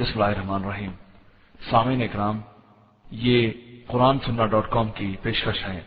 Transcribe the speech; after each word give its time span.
بسم 0.00 0.22
اللہ 0.22 0.24
الرحمن 0.24 0.64
الرحیم۔ 0.64 0.90
سامعین 1.70 2.02
اکرام، 2.02 2.38
یہ 3.10 3.50
قرآن 3.86 4.18
سننا 4.26 4.46
ڈاٹ 4.46 4.70
کام 4.70 4.88
کی 4.94 5.16
پیشکش 5.22 5.68
ہے۔ 5.68 5.80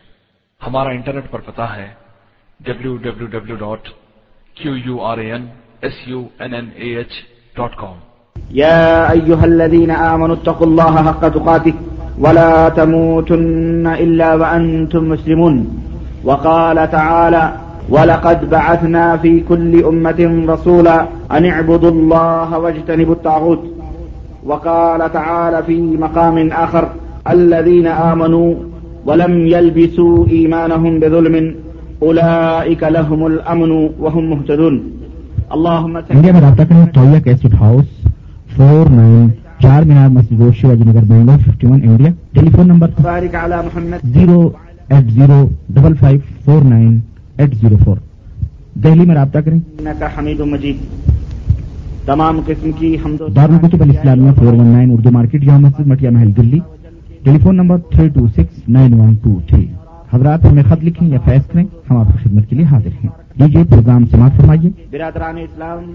ہمارا 0.68 0.90
انٹرنیٹ 0.90 1.32
پر 1.32 1.40
پتا 1.40 1.76
ہے 1.76 1.88
W 2.66 2.96
W 2.96 3.26
W 3.26 3.56
dot 3.56 3.90
Q 4.56 4.76
U 4.86 5.02
R 5.02 5.18
A 5.18 5.32
N 5.32 5.46
S 5.82 5.94
U 6.06 6.28
N 6.40 6.54
N 6.54 6.70
A 6.76 6.96
H 6.96 7.12
dot 7.56 7.76
com 7.76 7.98
يا 8.56 9.12
أيها 9.14 9.44
الذين 9.44 9.92
آمنوا 9.92 10.36
اتقوا 10.36 10.68
الله 10.68 11.06
حق 11.10 11.24
تقاته 11.38 11.76
ولا 12.18 12.70
تموتن 12.70 13.88
إلا 14.00 14.34
وأنتم 14.34 15.10
مسلمون۔ 15.10 15.56
وقال 16.24 16.80
تعالى 16.92 17.46
ولقد 17.90 18.44
بعثنا 18.50 19.16
في 19.22 19.40
كل 19.48 19.74
أمة 19.84 20.52
رسولا 20.54 20.98
أن 21.38 21.46
اعبدوا 21.52 21.92
الله 21.92 22.62
واجتنبوا 22.64 23.16
الطاغوت۔ 23.16 23.75
وقال 24.46 25.02
تعالى 25.14 25.60
في 25.68 25.76
مقام 26.00 26.38
آخر 26.64 26.86
الذين 27.34 27.88
آمنوا 27.88 28.50
ولم 29.06 29.34
يلبسوا 29.54 30.28
إيمانهم 30.28 31.00
بظلم 31.00 31.36
أولئك 32.02 32.84
لهم 32.98 33.22
الأمن 33.30 33.72
وهم 34.00 34.26
مهتدون. 34.34 34.76
اللهم 35.58 35.96
انڈیا 35.96 36.32
میں 36.34 36.42
رابطہ 36.42 36.64
کریں 36.70 36.86
تویا 36.94 37.20
cassette 37.26 37.56
house 37.62 37.88
four 38.56 38.90
nine 38.92 39.28
Char 39.62 39.84
Minar 39.90 40.10
Masjid 40.18 40.42
road 40.42 40.56
Shivaji 40.56 40.84
Nagar 40.90 41.04
Bangalore 41.10 41.38
fifty 41.46 41.68
one 41.68 41.82
India. 41.84 42.12
Telephone 42.56 42.68
number 42.68 42.90
zero 44.14 44.40
eight 44.90 45.12
zero 45.12 45.44
double 45.76 45.94
five 46.00 46.20
four 46.46 46.62
nine 46.64 47.00
eight 47.38 47.56
zero 47.62 47.78
four. 47.84 47.98
Delhi 48.84 49.06
میں 49.06 49.16
رابطہ 49.16 49.40
کریں۔ 49.46 49.60
إنك 49.60 50.04
حميد 50.18 50.40
مجيد 50.54 50.78
تمام 52.06 52.40
قسم 52.46 52.72
کی 52.72 52.98
حمد 53.06 53.22
و 53.22 53.28
Darul Kutub 53.28 53.82
Islamia 53.82 54.32
four 54.32 54.54
one 54.54 54.66
nine 54.66 54.92
Urdu 54.92 55.12
market 55.12 55.44
Jama 55.44 55.68
Masjid 55.68 55.88
Matia 55.88 56.10
Mahal 56.10 56.36
Delhi. 56.38 56.60
Telephone 57.38 57.56
number 57.56 57.78
three 57.78 58.10
two 58.10 58.28
six 58.28 58.70
nine 58.70 58.94
one 58.94 59.14
two 59.14 59.40
three. 59.48 59.66
حضرات 60.14 60.46
ہمیں 60.46 60.64
خط 60.64 60.84
لکھیں 60.84 61.10
یا 61.10 61.20
فیس 61.26 61.52
کریں 61.52 61.66
ہم 61.90 61.98
آپ 61.98 62.08
کی 62.08 62.30
خدمت 62.30 62.50
کے 62.50 62.56
لیے 62.56 62.66
حاضر 62.66 62.88
ہیں۔ 62.88 63.40
دیجیے 63.40 63.64
پروگرام 63.64 64.06
سماعت 64.06 64.32
فرمائیے۔ 64.38 64.70
برادران 64.92 65.38
اسلام 65.38 65.92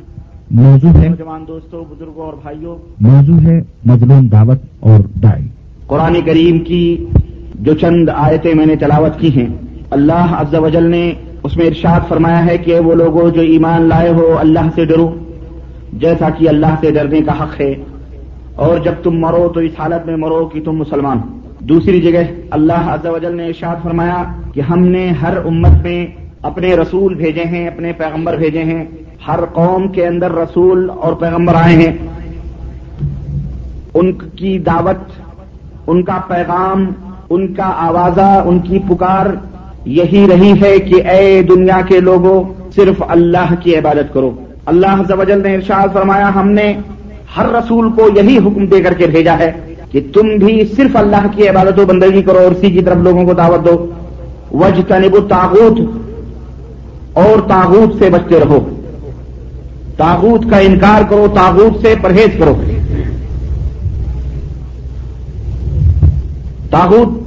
موضوع 0.51 0.91
ہے 0.91 1.09
نوجوان 1.09 1.45
دوستوں 1.49 1.85
بزرگوں 1.91 2.25
اور 2.25 2.33
بھائیوں۔ 2.43 2.77
موضوع 3.01 3.41
ہے 3.43 3.63
مظلوم 3.85 4.27
دعوت 4.27 4.59
اور 4.81 5.01
دائی 5.23 5.49
قرآن 5.87 6.17
کریم 6.27 6.59
کی 6.59 7.07
جو 7.61 7.75
چند 7.75 8.09
آیتیں 8.15 8.55
میں 8.55 8.67
نے 8.67 8.77
تلاوت 8.77 9.21
کی 9.21 9.41
ہیں 9.41 9.49
اللہ 9.91 10.27
عز 10.31 10.55
و 10.55 10.69
جل 10.69 10.91
نے 10.91 11.13
اس 11.43 11.57
میں 11.57 11.67
ارشاد 11.67 12.01
فرمایا 12.09 12.47
ہے 12.47 12.59
کہ 12.59 12.81
وہ 12.81 12.95
لوگوں 12.95 13.31
جو 13.31 13.41
ایمان 13.41 13.83
لائے 13.83 14.09
ہو 14.09 14.37
اللہ 14.39 14.69
سے 14.75 14.85
ڈرو۔ 14.85 15.15
جیسا 15.93 16.31
کہ 16.31 16.49
اللہ 16.49 16.75
سے 16.81 16.91
ڈرنے 16.91 17.21
کا 17.21 17.33
حق 17.33 17.61
ہے۔ 17.61 17.75
اور 18.55 18.79
جب 18.79 18.93
تم 19.03 19.19
مرو 19.19 19.49
تو 19.49 19.61
اس 19.61 19.73
حالت 19.79 20.07
میں 20.07 20.17
مرو 20.17 20.47
کہ 20.47 20.61
تم 20.65 20.73
مسلمان۔ 20.73 21.19
دوسری 21.61 22.01
جگہ 22.01 22.19
اللہ 22.51 22.73
عز 22.73 23.07
و 23.07 23.19
جل 23.19 23.37
نے 23.37 23.47
ارشاد 23.47 23.77
فرمایا 23.83 24.23
کہ 24.55 24.61
ہم 24.61 24.79
نے 24.79 25.13
ہر 25.23 25.37
امت 25.37 25.83
میں 25.83 26.07
اپنے 26.43 26.75
رسول 26.75 27.15
بھیجے 27.15 27.45
ہیں، 27.45 27.67
اپنے 27.67 27.93
پیغمبر 27.93 28.37
بھیجے 28.37 28.65
ہیں۔ 28.65 28.85
ہر 29.29 29.41
قوم 29.53 29.89
کے 29.89 30.07
اندر 30.07 30.33
رسول 30.33 30.91
اور 30.91 31.13
پیغمبر 31.13 31.55
آئے 31.55 31.77
ہیں۔ 31.77 31.93
ان 33.95 34.13
کی 34.13 34.59
دعوت، 34.59 35.21
ان 35.87 36.03
کا 36.03 36.21
پیغام، 36.29 36.93
ان 37.31 37.55
کا 37.55 37.73
آوازہ، 37.77 38.43
ان 38.47 38.59
کی 38.59 38.79
پکار 38.79 39.27
یہی 39.85 40.27
رہی 40.31 40.53
ہے 40.63 40.79
کہ 40.79 41.07
اے 41.07 41.43
دنیا 41.43 41.81
کے 41.89 42.01
لوگوں 42.01 42.43
صرف 42.75 43.03
اللہ 43.09 43.55
کی 43.61 43.77
عبادت 43.77 44.15
کرو۔ 44.15 44.31
اللہ 44.67 44.87
عز 44.87 45.13
و 45.19 45.25
جل 45.25 45.43
نے 45.43 45.55
ارشاد 45.55 45.89
فرمایا، 45.93 46.31
ہم 46.35 46.51
نے 46.51 46.75
ہر 47.37 47.51
رسول 47.51 47.93
کو 47.93 48.09
یہی 48.15 48.39
حکم 48.39 48.67
دے 48.67 48.81
کر 48.81 48.95
کے 48.95 49.07
بھیجا 49.07 49.39
ہے 49.39 49.53
کہ 49.91 50.01
تم 50.15 50.29
بھی 50.29 50.65
صرف 50.77 50.97
اللہ 50.97 51.27
کی 51.33 51.49
عبادت 51.49 51.79
و 51.79 51.87
بندگی 51.87 52.23
کرو 52.23 52.39
اور 52.39 52.53
اسی 52.53 52.71
کی 52.71 52.83
طرف 52.83 52.97
لوگوں 52.97 53.25
کو 53.25 53.33
دعوت 53.33 53.67
دو۔ 53.67 53.87
وج 54.53 54.81
تنب 54.89 55.29
تاغوت 55.29 55.81
اور 57.13 57.49
تاغوت 57.49 57.99
سے 57.99 58.11
بچتے 58.11 58.41
رہو۔ 58.41 58.81
تاغوت 59.97 60.51
کا 60.51 60.59
انکار 60.59 61.03
کرو 61.11 61.27
تاغوت 61.35 61.83
سے 61.83 61.95
پرہیز 62.03 62.29
کرو۔ 62.39 62.55
تاغوت 66.71 67.20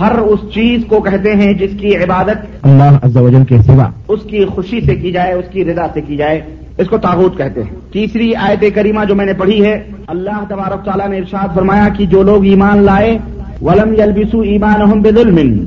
ہر 0.00 0.18
اس 0.18 0.40
چیز 0.54 0.80
کو 0.88 1.00
کہتے 1.00 1.32
ہیں 1.32 1.52
جس 1.52 1.70
کی 1.80 1.96
عبادت 1.96 2.36
اللہ 2.62 2.98
عز 3.02 3.16
و 3.16 3.28
جل 3.28 3.44
کے 3.44 3.56
سوا۔ 3.66 3.84
اس 4.08 4.20
کی 4.22 4.44
خوشی 4.44 4.80
سے 4.80 4.94
کی 4.94 5.12
جائے 5.12 5.32
اس 5.32 5.44
کی 5.50 5.64
رضا 5.64 5.86
سے 5.94 6.00
کی 6.00 6.16
جائے۔ 6.16 6.40
اس 6.78 6.88
کو 6.88 6.96
تاغوت 6.96 7.36
کہتے 7.36 7.62
ہیں۔ 7.62 7.92
تیسری 7.92 8.34
آیت 8.34 8.64
کریمہ 8.74 9.04
جو 9.04 9.14
میں 9.14 9.26
نے 9.26 9.32
پڑھی 9.32 9.64
ہے 9.64 9.82
اللہ 10.06 10.44
تبارک 10.48 10.84
تعالیٰ 10.84 11.08
نے 11.08 11.18
ارشاد 11.18 11.54
فرمایا 11.54 11.88
کہ 11.98 12.06
جو 12.06 12.22
لوگ 12.22 12.44
ایمان 12.44 12.82
لائے 12.82 13.18
ولم 13.62 13.92
یلبسو 13.92 14.40
ایمان 14.40 15.00
بظلم۔ 15.00 15.66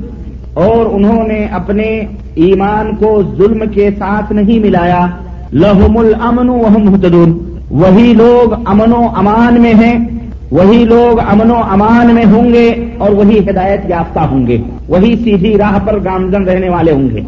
اور 0.54 0.86
انہوں 0.86 1.28
نے 1.28 1.46
اپنے 1.46 2.00
ایمان 2.34 2.96
کو 2.96 3.22
ظلم 3.38 3.62
کے 3.74 3.90
ساتھ 3.98 4.32
نہیں 4.32 4.58
ملایا۔ 4.58 5.06
لہم 5.52 5.98
الامن 5.98 6.48
وہم 6.48 6.90
مہتدون 6.90 7.58
وہی 7.70 8.14
لوگ 8.16 8.54
امن 8.64 8.92
و 8.92 9.06
امان 9.16 9.62
میں 9.62 9.74
ہیں۔ 9.74 10.15
وہی 10.50 10.84
لوگ 10.84 11.20
امن 11.28 11.50
و 11.50 11.54
امان 11.54 12.14
میں 12.14 12.24
ہوں 12.24 12.52
گے 12.52 12.74
اور 12.98 13.10
وہی 13.10 13.38
ہدایت 13.38 13.80
یافتہ 13.88 14.20
ہوں 14.20 14.46
گے، 14.46 14.62
وہی 14.88 15.16
سیدھی 15.24 15.58
راہ 15.58 15.78
پر 15.86 15.98
گامزن 16.04 16.44
رہنے 16.44 16.68
والے 16.68 16.92
ہوں 16.92 17.08
گے۔ 17.10 17.20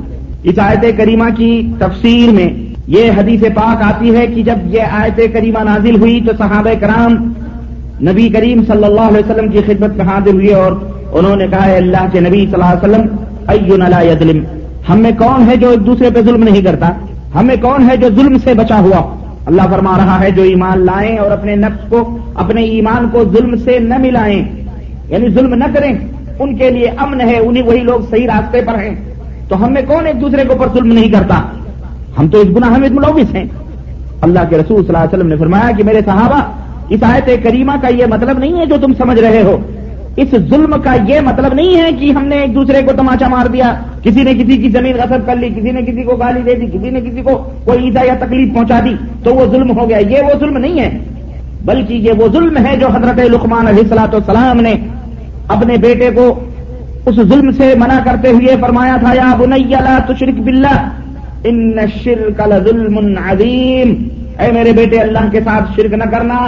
اس 0.42 0.58
آیت 0.58 0.84
کریمہ 0.96 1.24
کی 1.36 1.72
تفسیر 1.78 2.32
میں 2.32 2.48
یہ 2.86 3.10
حدیث 3.16 3.40
پاک 3.40 3.82
آتی 3.82 4.16
ہے 4.16 4.26
کہ 4.26 4.42
جب 4.42 4.74
یہ 4.74 4.80
آیت 4.80 5.20
کریمہ 5.32 5.58
نازل 5.58 6.00
ہوئی 6.00 6.20
تو 6.26 6.32
صحابہ 6.38 6.70
کرام 6.80 7.32
نبی 8.02 8.28
کریم 8.28 8.62
صلی 8.68 8.84
اللہ 8.84 9.00
علیہ 9.00 9.30
وسلم 9.30 9.48
کی 9.48 9.60
خدمت 9.66 9.96
میں 9.96 10.06
حاضر 10.06 10.32
ہوئے 10.32 10.54
اور 10.54 10.72
انہوں 11.12 11.36
نے 11.36 11.46
کہا 11.46 11.66
ہے 11.66 11.76
اللہ 11.76 12.06
کے 12.12 12.20
نبی 12.20 12.46
صلی 12.50 12.54
اللہ 12.54 12.64
علیہ 12.64 12.88
وسلم، 12.88 13.16
اینا 13.48 13.88
لا 13.88 14.00
یظلم۔ 14.00 14.44
ہم 14.88 14.98
میں 14.98 15.12
کون 15.18 15.48
ہے 15.48 15.56
جو 15.56 15.68
ایک 15.68 15.86
دوسرے 15.86 16.10
پہ 16.10 16.22
ظلم 16.22 16.42
نہیں 16.42 16.62
کرتا؟ 16.62 16.88
ہمیں 17.34 17.56
کون 17.60 17.90
ہے 17.90 17.96
جو 17.96 18.08
ظلم 18.08 18.38
سے 18.44 18.54
بچا 18.54 18.80
ہوا؟ 18.80 19.17
اللہ 19.48 19.62
فرما 19.70 19.96
رہا 19.96 20.20
ہے 20.20 20.30
جو 20.30 20.42
ایمان 20.42 20.78
لائیں 20.78 21.16
اور 21.16 21.30
اپنے 21.30 21.56
نفس 21.56 21.88
کو، 21.88 22.18
اپنے 22.34 22.62
ایمان 22.62 23.08
کو 23.12 23.24
ظلم 23.24 23.56
سے 23.56 23.78
نہ 23.78 23.94
ملائیں 23.98 24.44
یعنی 25.08 25.30
ظلم 25.30 25.54
نہ 25.54 25.64
کریں، 25.74 25.92
ان 26.38 26.56
کے 26.56 26.70
لیے 26.70 26.88
امن 26.96 27.20
ہے، 27.20 27.38
انہیں 27.38 27.62
وہی 27.62 27.78
لوگ 27.78 28.00
صحیح 28.10 28.26
راستے 28.26 28.62
پر 28.62 28.74
ہیں۔ 28.74 28.94
تو 29.48 29.64
ہم 29.64 29.72
میں 29.72 29.82
کون 29.86 30.06
ایک 30.06 30.20
دوسرے 30.20 30.42
کے 30.42 30.48
اوپر 30.48 30.68
ظلم 30.72 30.92
نہیں 30.92 31.08
کرتا؟ 31.08 31.42
ہم 32.18 32.28
تو 32.28 32.40
اس 32.40 32.56
گناہ 32.56 32.70
میں 32.70 32.88
ملوث 32.88 33.34
ہیں۔ 33.34 33.44
اللہ 34.20 34.40
کے 34.50 34.58
رسول 34.58 34.80
صلی 34.80 34.88
اللہ 34.88 34.98
علیہ 34.98 35.18
وسلم 35.18 35.28
نے 35.28 35.36
فرمایا 35.36 35.70
کہ 35.70 35.84
میرے 35.84 36.00
صحابہ، 36.04 36.40
اس 36.88 37.02
آیت 37.02 37.30
کریمہ 37.42 37.72
کا 37.82 37.88
یہ 37.88 38.06
مطلب 38.06 38.38
نہیں 38.38 38.60
ہے 38.60 38.66
جو 38.66 38.76
تم 38.82 38.92
سمجھ 38.94 39.20
رہے 39.20 39.42
ہو۔ 39.42 39.56
اس 40.22 40.30
ظلم 40.50 40.74
کا 40.84 40.94
یہ 41.08 41.20
مطلب 41.24 41.54
نہیں 41.54 41.80
ہے 41.80 41.90
کہ 41.98 42.10
ہم 42.12 42.24
نے 42.26 42.36
ایک 42.42 42.54
دوسرے 42.54 42.82
کو 42.86 42.92
تماچا 42.96 43.28
مار 43.28 43.46
دیا، 43.52 43.72
کسی 44.02 44.22
نے 44.22 44.32
کسی 44.34 44.56
کی 44.62 44.68
زمین 44.70 44.96
غصب 44.96 45.26
کر 45.26 45.36
لی، 45.36 45.48
کسی 45.56 45.70
نے 45.70 45.82
کسی 45.82 46.02
کو 46.02 46.16
گالی 46.16 46.40
دے 46.46 46.54
دی، 46.54 46.66
کسی 46.72 46.90
نے 46.90 47.00
کسی 47.00 47.22
کو 47.22 47.36
کوئی 47.64 47.84
ایزا 47.84 48.04
یا 48.06 48.14
تکلیف 48.20 48.54
پہنچا 48.54 48.78
دی، 48.84 48.94
تو 49.24 49.34
وہ 49.34 49.46
ظلم 49.52 49.70
ہو 49.78 49.88
گیا۔ 49.88 49.98
یہ 50.12 50.28
وہ 50.28 50.38
ظلم 50.40 50.56
نہیں 50.56 50.80
ہے، 50.80 50.90
بلکہ 51.64 51.94
یہ 52.06 52.12
وہ 52.18 52.28
ظلم 52.32 52.56
ہے 52.66 52.76
جو 52.80 52.88
حضرت 52.94 53.18
لقمان 53.30 53.66
علیہ 53.66 53.82
السلاۃ 53.82 54.14
والسلام 54.14 54.60
نے 54.60 54.74
اپنے 55.56 55.76
بیٹے 55.82 56.10
کو 56.16 56.24
اس 57.06 57.16
ظلم 57.28 57.50
سے 57.58 57.72
منع 57.78 57.98
کرتے 58.04 58.30
ہوئے 58.30 58.56
فرمایا 58.60 58.96
تھا، 59.00 59.12
یا 59.14 59.34
بنیا 59.38 59.80
لا 59.80 59.98
تشرک 60.08 60.40
باللہ، 60.44 60.78
ان 61.48 61.78
الشرک 61.78 62.40
لظلم 62.48 62.98
عظیم۔ 63.24 63.94
اے 64.38 64.50
میرے 64.52 64.72
بیٹے، 64.72 65.00
اللہ 65.00 65.30
کے 65.32 65.40
ساتھ 65.44 65.70
شرک 65.76 65.92
نہ 65.94 66.10
کرنا، 66.12 66.38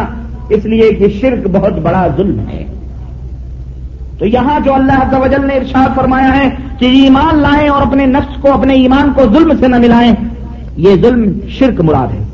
اس 0.54 0.64
لیے 0.64 0.90
کہ 0.98 1.08
شرک 1.20 1.46
بہت 1.52 1.78
بڑا 1.82 2.06
ظلم 2.16 2.38
ہے۔ 2.48 2.64
تو 4.20 4.26
یہاں 4.26 4.60
جو 4.60 4.74
اللہ 4.74 4.92
عز 4.92 5.14
و 5.14 5.26
جل 5.26 5.46
نے 5.46 5.54
ارشاد 5.54 5.96
فرمایا 5.96 6.36
ہے 6.36 6.50
کہ 6.78 6.86
ایمان 6.86 7.38
لائیں 7.38 7.68
اور 7.68 7.82
اپنے 7.82 8.06
نفس 8.06 8.42
کو، 8.42 8.52
اپنے 8.52 8.74
ایمان 8.74 9.12
کو 9.16 9.22
ظلم 9.22 9.52
سے 9.60 9.68
نہ 9.68 9.76
ملائیں، 9.78 10.12
یہ 10.76 10.96
ظلم 11.02 11.32
شرک 11.48 11.80
مراد 11.80 12.08
ہے۔ 12.08 12.24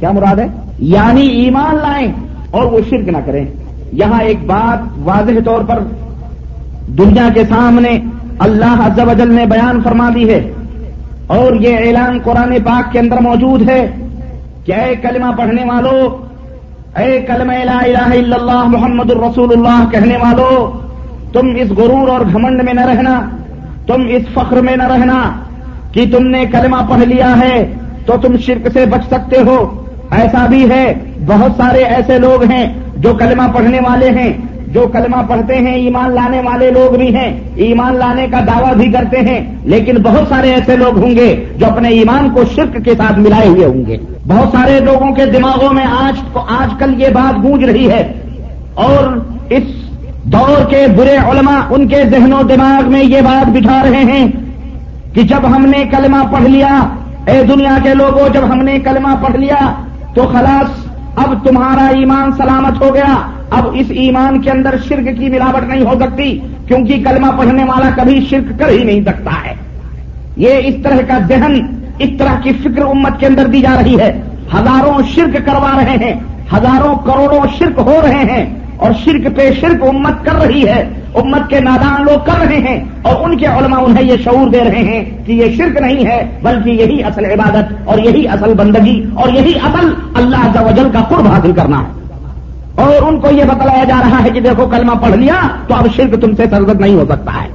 کیا 0.00 0.12
مراد 0.12 0.36
ہے؟ 0.36 0.46
یعنی 0.78 1.26
ایمان 1.26 1.74
لائیں 1.74 2.12
اور 2.50 2.66
وہ 2.66 2.78
شرک 2.90 3.08
نہ 3.08 3.16
کریں۔ 3.26 3.44
یہاں 3.92 4.22
ایک 4.22 4.46
بات 4.46 4.78
واضح 5.04 5.32
طور 5.44 5.64
پر 5.64 5.78
دنیا 6.88 7.28
کے 7.34 7.42
سامنے 7.48 8.00
اللہ 8.38 8.80
عز 8.80 8.98
و 8.98 9.12
جل 9.18 9.32
نے 9.32 9.46
بیان 9.46 9.82
فرما 9.82 10.10
دی 10.14 10.34
ہے۔ 10.34 10.52
اور 11.26 11.52
یہ 11.52 11.76
اعلان 11.78 12.18
قرآن 12.24 12.56
پاک 12.64 12.92
کے 12.92 12.98
اندر 12.98 13.20
موجود 13.20 13.68
ہے 13.68 13.90
کہ 14.64 14.72
اے 14.72 14.94
کلمہ 14.96 15.32
پڑھنے 15.38 15.64
والوں 15.64 16.08
اے 17.00 17.20
کلمہ 17.26 17.52
لا 17.52 17.78
الہ 17.84 18.14
الا 18.14 18.36
اللہ 18.36 18.64
محمد 18.64 19.10
الرسول 19.10 19.48
اللہ 19.52 19.84
کہنے 19.90 20.16
والوں 20.16 20.82
تم 21.32 21.48
اس 21.56 21.70
غرور 21.70 22.08
اور 22.08 22.20
گھمنڈ 22.32 22.62
میں 22.62 22.72
نہ 22.72 22.86
رہنا، 22.86 23.20
تم 23.86 24.02
اس 24.08 24.22
فخر 24.34 24.56
میں 24.56 24.76
نہ 24.76 24.82
رہنا 24.82 25.20
کہ 25.92 26.04
تم 26.12 26.26
نے 26.26 26.44
کلمہ 26.52 26.76
پڑھ 26.88 27.02
لیا 27.08 27.34
ہے 27.40 27.72
تو 28.06 28.14
تم 28.22 28.36
شرک 28.36 28.68
سے 28.72 28.84
بچ 28.86 29.06
سکتے 29.06 29.40
ہو۔ 29.46 29.58
ایسا 30.10 30.46
بھی 30.46 30.70
ہے، 30.70 30.94
بہت 31.26 31.52
سارے 31.56 31.82
ایسے 31.84 32.18
لوگ 32.18 32.42
ہیں 32.50 32.66
جو 32.96 33.12
کلمہ 33.14 33.42
پڑھنے 33.54 33.78
والے 33.80 34.10
ہیں، 34.10 34.32
جو 34.66 34.86
کلمہ 34.92 35.16
پڑھتے 35.28 35.56
ہیں، 35.56 35.74
ایمان 35.74 36.14
لانے 36.14 36.40
والے 36.40 36.70
لوگ 36.70 36.96
بھی 36.96 37.14
ہیں، 37.16 37.40
ایمان 37.54 37.96
لانے 37.96 38.26
کا 38.30 38.40
دعویٰ 38.46 38.74
بھی 38.74 38.92
کرتے 38.92 39.20
ہیں، 39.20 39.40
لیکن 39.64 40.02
بہت 40.02 40.28
سارے 40.28 40.52
ایسے 40.52 40.76
لوگ 40.76 40.98
ہوں 40.98 41.14
گے 41.16 41.44
جو 41.56 41.66
اپنے 41.66 41.88
ایمان 41.88 42.28
کو 42.30 42.44
شرک 42.54 42.84
کے 42.84 42.94
ساتھ 42.96 43.18
ملائے 43.18 43.48
ہوئے 43.48 43.64
ہوں 43.64 43.86
گے۔ 43.86 43.96
بہت 44.28 44.48
سارے 44.52 44.80
لوگوں 44.80 45.14
کے 45.14 45.26
دماغوں 45.26 45.72
میں 45.74 45.84
آج 45.84 46.38
آج 46.48 46.68
کل 46.78 47.00
یہ 47.02 47.08
بات 47.08 47.42
گونج 47.42 47.64
رہی 47.64 47.90
ہے 47.90 48.12
اور 48.74 49.16
اس 49.50 49.62
دور 50.24 50.70
کے 50.70 50.86
برے 50.96 51.16
علماء 51.16 51.60
ان 51.70 51.88
کے 51.88 52.02
ذہن 52.10 52.32
و 52.32 52.42
دماغ 52.42 52.90
میں 52.90 53.04
یہ 53.04 53.20
بات 53.20 53.50
بٹھا 53.50 53.82
رہے 53.82 54.04
ہیں 54.04 54.28
کہ 55.12 55.22
جب 55.22 55.46
ہم 55.56 55.66
نے 55.66 55.84
کلمہ 55.90 56.16
پڑھ 56.32 56.42
لیا، 56.42 56.80
اے 57.26 57.42
دنیا 57.48 57.78
کے 57.82 57.94
لوگوں، 57.94 58.28
جب 58.28 58.40
ہم 58.50 58.58
نے 58.58 58.78
کلمہ 58.78 59.08
پڑھ 59.22 59.36
لیا 59.36 59.72
تو 60.14 60.22
خلاص 60.32 60.86
اب 61.16 61.46
تمہارا 61.46 61.86
ایمان 61.86 62.32
سلامت 62.32 62.82
ہو 62.82 62.94
گیا۔ 62.94 63.30
اب 63.50 63.68
اس 63.74 63.86
ایمان 63.90 64.40
کے 64.40 64.50
اندر 64.50 64.74
شرک 64.88 65.18
کی 65.18 65.28
ملاوٹ 65.28 65.68
نہیں 65.68 65.84
ہو 65.84 65.94
سکتی، 66.00 66.38
کیونکہ 66.66 67.04
کلمہ 67.04 67.26
پڑھنے 67.38 67.64
والا 67.64 67.90
کبھی 67.96 68.26
شرک 68.30 68.58
کر 68.58 68.68
ہی 68.68 68.84
نہیں 68.84 69.00
سکتا 69.02 69.30
ہے۔ 69.44 69.54
یہ 70.36 70.50
اس 70.64 70.74
طرح 70.82 70.96
کا 71.08 71.18
ذہن، 71.28 71.66
اس 71.98 72.10
طرح 72.18 72.40
کی 72.42 72.52
فکر 72.52 72.82
امت 72.82 73.20
کے 73.20 73.26
اندر 73.26 73.46
دی 73.46 73.60
جا 73.60 73.76
رہی 73.82 74.00
ہے۔ 74.00 74.22
ہزاروں 74.54 75.02
شرک 75.14 75.46
کروا 75.46 75.70
رہے 75.76 75.96
ہیں، 76.04 76.14
ہزاروں 76.56 76.96
کروڑوں 76.96 77.40
شرک 77.58 77.78
ہو 77.78 78.00
رہے 78.02 78.24
ہیں۔ 78.24 78.61
اور 78.76 78.90
شرک 79.04 79.36
پہ 79.36 79.50
شرک 79.60 79.82
امت 79.82 80.24
کر 80.24 80.46
رہی 80.46 80.68
ہے، 80.68 80.88
امت 81.14 81.50
کے 81.50 81.60
نادان 81.60 82.04
لوگ 82.04 82.18
کر 82.24 82.46
رہے 82.46 82.58
ہیں 82.58 82.84
اور 83.02 83.14
ان 83.24 83.36
کے 83.36 83.46
علماء 83.46 83.78
انہیں 83.78 84.04
یہ 84.04 84.16
شعور 84.24 84.48
دے 84.48 84.60
رہے 84.64 84.78
ہیں 84.78 85.26
کہ 85.26 85.32
یہ 85.32 85.56
شرک 85.56 85.80
نہیں 85.80 86.06
ہے، 86.06 86.38
بلکہ 86.42 86.70
یہی 86.70 87.04
اصل 87.04 87.24
عبادت 87.24 87.72
اور 87.84 87.98
یہی 87.98 88.28
اصل 88.28 88.54
بندگی 88.54 89.04
اور 89.14 89.28
یہی 89.28 89.52
اصل 89.62 89.94
اللہ 90.14 90.60
وجل 90.60 90.88
کا 90.92 91.00
قرب 91.00 91.26
حاصل 91.26 91.52
کرنا 91.52 91.80
ہے۔ 91.80 92.02
اور 92.74 93.02
ان 93.02 93.20
کو 93.20 93.28
یہ 93.30 93.44
بتلایا 93.44 93.84
جا 93.84 94.00
رہا 94.00 94.24
ہے 94.24 94.30
کہ 94.30 94.40
دیکھو 94.40 94.66
کلمہ 94.66 94.92
پڑھ 94.92 95.16
لیا 95.16 95.34
تو 95.68 95.74
اب 95.74 95.86
شرک 95.96 96.20
تم 96.20 96.34
سے 96.36 96.44
سرزد 96.50 96.80
نہیں 96.80 96.94
ہو 96.94 97.04
سکتا 97.08 97.32
ہے۔ 97.42 97.48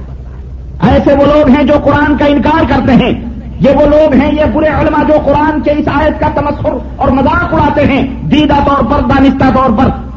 ایسے 0.90 1.12
وہ 1.12 1.24
لوگ 1.24 1.48
ہیں 1.48 1.64
جو 1.64 1.74
قرآن 1.84 2.16
کا 2.16 2.24
انکار 2.24 2.64
کرتے 2.68 2.92
ہیں۔ 2.92 3.12
یہ 3.60 3.70
وہ 3.70 3.86
لوگ 3.86 4.14
ہیں، 4.14 4.32
یہ 4.32 4.44
برے 4.52 4.66
علماء 4.66 5.02
جو 5.08 5.14
قرآن 5.24 5.60
کے 5.60 5.70
اس 5.70 5.88
آیت 5.94 6.20
کا 6.20 6.28
تمسخر 6.34 6.70
اور 6.96 7.08
مذاق 7.08 7.54
اڑاتے 7.54 7.86
ہیں۔ 7.86 8.06
دیدہ 8.22 8.54
طور 8.66 8.84
پر، 8.84 9.00
دانستہ 9.08 9.44
طور 9.54 9.70
پر 9.78 10.07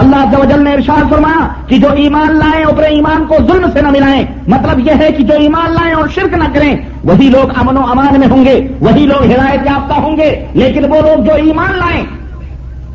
اللہ 0.00 0.38
وجل 0.38 0.64
نے 0.64 0.72
ارشاد 0.72 1.10
فرمایا 1.10 1.48
کہ 1.66 1.78
جو 1.78 1.88
ایمان 1.92 2.36
لائیں 2.36 2.64
اپنے 2.64 2.86
ایمان 2.86 3.24
کو 3.26 3.36
ظلم 3.46 3.70
سے 3.72 3.82
نہ 3.82 3.90
ملائیں۔ 3.90 4.24
مطلب 4.46 4.78
یہ 4.78 4.92
ہے 4.98 5.12
کہ 5.12 5.24
جو 5.24 5.34
ایمان 5.34 5.72
لائیں 5.72 5.94
اور 5.94 6.08
شرک 6.08 6.34
نہ 6.34 6.44
کریں، 6.54 6.76
وہی 7.04 7.28
لوگ 7.28 7.50
امن 7.56 7.76
و 7.76 7.80
امان 7.80 8.20
میں 8.20 8.28
ہوں 8.30 8.44
گے، 8.44 8.68
وہی 8.80 9.06
لوگ 9.06 9.24
ہدایت 9.24 9.60
یافتہ 9.66 9.94
ہوں 9.94 10.16
گے۔ 10.16 10.46
لیکن 10.54 10.84
وہ 10.84 11.00
لوگ 11.00 11.24
جو 11.24 11.32
ایمان 11.32 11.78
لائیں 11.78 12.04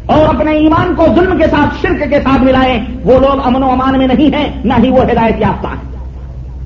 اور 0.06 0.36
اپنے 0.36 0.52
ایمان 0.52 0.96
کو 0.96 1.06
ظلم 1.16 1.38
کے 1.38 1.46
ساتھ، 1.48 1.82
شرک 1.82 2.10
کے 2.10 2.20
ساتھ 2.24 2.42
ملائیں، 2.42 2.86
وہ 3.04 3.20
لوگ 3.20 3.40
امن 3.46 3.64
و 3.64 3.72
امان 3.72 3.98
میں 3.98 4.08
نہیں 4.08 4.36
ہیں، 4.36 4.62
نہ 4.66 4.74
ہی 4.84 4.90
وہ 4.90 5.04
ہدایت 5.04 5.36
یافتہ 5.40 5.68
ہیں۔ 5.68 5.95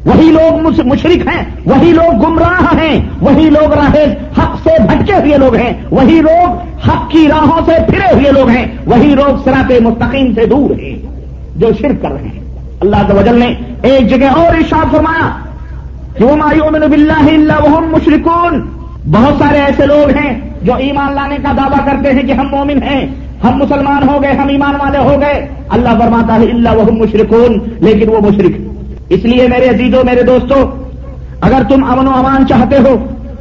وہی 0.05 0.31
لوگ 0.31 0.85
مشرق 0.85 1.27
ہیں، 1.27 1.43
وہی 1.65 1.91
لوگ 1.91 2.25
گمراہ 2.25 2.75
ہیں، 2.81 2.99
وہی 3.21 3.49
لوگ 3.49 3.73
راہ 3.73 3.95
حق 4.39 4.55
سے 4.63 4.81
بھٹکے 4.83 5.13
ہوئے 5.13 5.37
لوگ 5.37 5.55
ہیں، 5.55 5.73
وہی 5.91 6.21
لوگ 6.21 6.59
حق 6.89 7.09
کی 7.11 7.27
راہوں 7.27 7.61
سے 7.65 7.71
پھرے 7.87 8.13
ہوئے 8.13 8.31
لوگ 8.31 8.49
ہیں، 8.49 8.65
وہی 8.85 9.15
لوگ 9.15 9.43
سراپ 9.43 9.71
مستقیم 9.81 10.33
سے 10.33 10.45
دور 10.45 10.79
ہیں 10.79 10.95
جو 11.55 11.67
شرک 11.79 12.01
کر 12.01 12.11
رہے 12.11 12.27
ہیں۔ 12.27 12.39
اللہ 12.79 12.95
کے 13.07 13.13
وجل 13.13 13.39
نے 13.39 13.53
ایک 13.81 14.09
جگہ 14.09 14.27
اور 14.27 14.55
ارشاد 14.55 14.91
فرمایا 14.91 15.29
کیوں 16.17 16.37
مایو 16.37 16.71
میں 16.71 16.79
بلّہ 16.79 17.33
اللہ 17.33 17.63
وہ 17.63 17.79
مشرقون 17.79 18.61
بہت 19.11 19.33
سارے 19.39 19.57
ایسے 19.57 19.85
لوگ 19.85 20.09
ہیں 20.17 20.39
جو 20.61 20.73
ایمان 20.75 21.13
لانے 21.13 21.37
کا 21.43 21.51
دعویٰ 21.57 21.85
کرتے 21.85 22.11
ہیں 22.11 22.23
کہ 22.23 22.31
ہم 22.31 22.47
مومن 22.51 22.83
ہیں، 22.83 23.05
ہم 23.43 23.57
مسلمان 23.57 24.09
ہو 24.09 24.21
گئے، 24.23 24.31
ہم 24.31 24.47
ایمان 24.47 24.75
والے 24.75 24.97
ہو 24.97 25.21
گئے۔ 25.21 25.47
اللہ 25.69 25.89
فرماتا 25.99 26.35
ہے 26.35 26.45
اللہ 26.45 26.69
وہ 26.69 26.91
مشرقون 26.91 27.57
لیکن 27.79 28.09
وہ 28.09 28.19
مشرق 28.21 28.68
اس 29.09 29.25
لیے 29.25 29.47
میرے 29.47 29.69
عزیزوں، 29.69 30.03
میرے 30.03 30.23
دوستوں، 30.23 30.61
اگر 31.41 31.61
تم 31.69 31.83
امن 31.83 32.07
و 32.07 32.11
امان 32.13 32.47
چاہتے 32.47 32.77
ہو، 32.77 32.95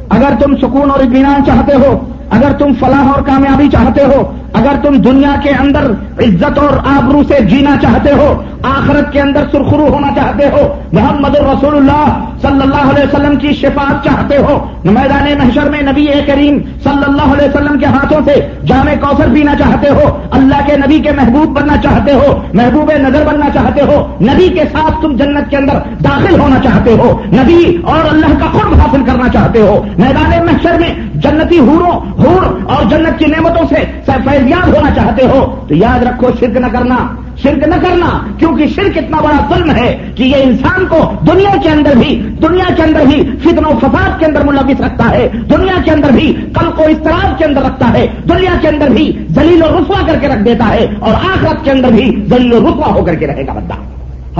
اگر 0.09 0.33
تم 0.39 0.55
سکون 0.55 0.91
اور 0.91 0.99
اطمینان 0.99 1.45
چاہتے 1.45 1.75
ہو، 1.75 1.97
اگر 2.29 2.51
تم 2.59 2.73
فلاح 2.79 3.11
اور 3.11 3.21
کامیابی 3.21 3.69
چاہتے 3.69 4.01
ہو، 4.01 4.21
اگر 4.53 4.75
تم 4.83 4.95
دنیا 5.01 5.35
کے 5.43 5.49
اندر 5.49 5.91
عزت 6.19 6.57
اور 6.57 6.77
آبرو 6.97 7.21
سے 7.27 7.43
جینا 7.45 7.75
چاہتے 7.81 8.11
ہو، 8.11 8.41
آخرت 8.63 9.11
کے 9.13 9.21
اندر 9.21 9.43
سرخرو 9.51 9.87
ہونا 9.87 10.07
چاہتے 10.15 10.45
ہو، 10.45 10.67
محمد 10.93 11.35
الرسول 11.35 11.75
اللہ 11.75 12.25
صلی 12.41 12.61
اللہ 12.61 12.78
وسلم 13.13 13.35
کی 13.35 13.53
شفاعت 13.53 14.05
چاہتے 14.05 14.37
ہو۔ 14.37 14.65
میدان 14.83 15.37
محشر 15.37 15.69
میں 15.69 15.81
نبی 15.81 16.05
کریم 16.27 16.57
صلی 16.83 17.03
اللہ 17.07 17.21
علیہ 17.21 17.45
وسلم 17.45 17.79
کے 17.79 17.85
ہاتھوں 17.85 18.21
سے 18.25 18.47
جامع 18.65 18.91
کوثر 19.01 19.27
پینا 19.33 19.55
چاہتے 19.55 19.89
ہو۔ 19.89 20.21
اللہ 20.31 20.67
کے 20.67 20.77
نبی 20.77 20.99
کے 20.99 21.11
محبوب 21.11 21.59
بننا 21.59 21.77
چاہتے 21.77 22.13
ہو۔ 22.13 22.43
محبوب 22.53 22.91
نظر 22.91 23.25
بننا 23.25 23.45
چاہتے 23.53 23.81
ہو۔ 23.81 24.17
نبی 24.21 24.49
کے 24.49 24.63
ساتھ 24.71 25.01
تم 25.01 25.15
جنت 25.15 25.49
کے 25.49 25.57
اندر 25.57 25.73
داخل 26.03 26.39
ہونا 26.39 26.59
چاہتے 26.59 26.93
ہو۔ 26.93 27.21
نبی 27.25 27.77
اور 27.83 28.13
اللہ 28.13 28.25
کا 28.25 28.45
قرب 28.51 28.73
حاصل 28.79 29.03
کرنا 29.05 29.29
چاہتے 29.29 29.61
ہو۔ 29.61 29.85
میدان 29.97 30.45
محشر 30.45 30.79
میں 30.79 30.89
جنتی 31.15 31.59
ہوروں، 31.59 31.91
ہور 32.23 32.71
اور 32.71 32.85
جنت 32.89 33.19
کی 33.19 33.25
نعمتوں 33.25 33.67
سے 33.69 33.75
فیضیاب 34.05 34.67
ہونا 34.67 34.89
چاہتے 34.95 35.25
ہو۔ 35.25 35.65
تو 35.67 35.75
یاد 35.75 36.03
رکھو، 36.03 36.27
شرک 36.39 36.57
نہ 36.57 36.67
کرنا۔ 36.67 36.95
شرک 37.43 37.67
نہ 37.67 37.75
کرنا، 37.81 38.27
کیونکہ 38.37 38.67
شرک 38.67 38.97
اتنا 38.97 39.21
بڑا 39.21 39.37
ظلم 39.49 39.71
ہے 39.71 40.11
کہ 40.15 40.23
یہ 40.23 40.35
انسان 40.43 40.85
کو 40.85 41.11
دنیا 41.27 41.49
کے 41.63 41.69
اندر 41.69 41.95
بھی، 41.95 42.15
دنیا 42.41 42.73
کے 42.75 42.83
اندر 42.83 43.05
بھی 43.05 43.23
فتن 43.43 43.65
و 43.65 43.77
فساد 43.81 44.19
کے 44.19 44.25
اندر 44.25 44.43
ملوث 44.43 44.81
رکھتا 44.81 45.09
ہے، 45.09 45.27
دنیا 45.49 45.81
کے 45.85 45.91
اندر 45.91 46.09
بھی 46.09 46.33
کل 46.53 46.71
کو 46.75 46.83
استراب 46.83 47.37
کے 47.37 47.45
اندر 47.45 47.61
رکھتا 47.61 47.93
ہے، 47.93 48.07
دنیا 48.29 48.53
کے 48.61 48.67
اندر 48.67 48.89
بھی 48.89 49.25
زلیل 49.29 49.63
و 49.63 49.65
رسوا 49.65 50.01
کر 50.07 50.19
کے 50.21 50.27
رکھ 50.27 50.43
دیتا 50.45 50.69
ہے 50.69 50.87
اور 50.99 51.13
آخرت 51.13 51.63
کے 51.63 51.71
اندر 51.71 51.89
بھی 51.89 52.23
زلیل 52.29 52.53
و 52.53 52.59
رسوا 52.59 52.93
ہو 52.93 53.05
کر 53.05 53.15
کے 53.15 53.27
رہے 53.27 53.47
گا 53.47 53.53
بندہ۔ 53.53 53.73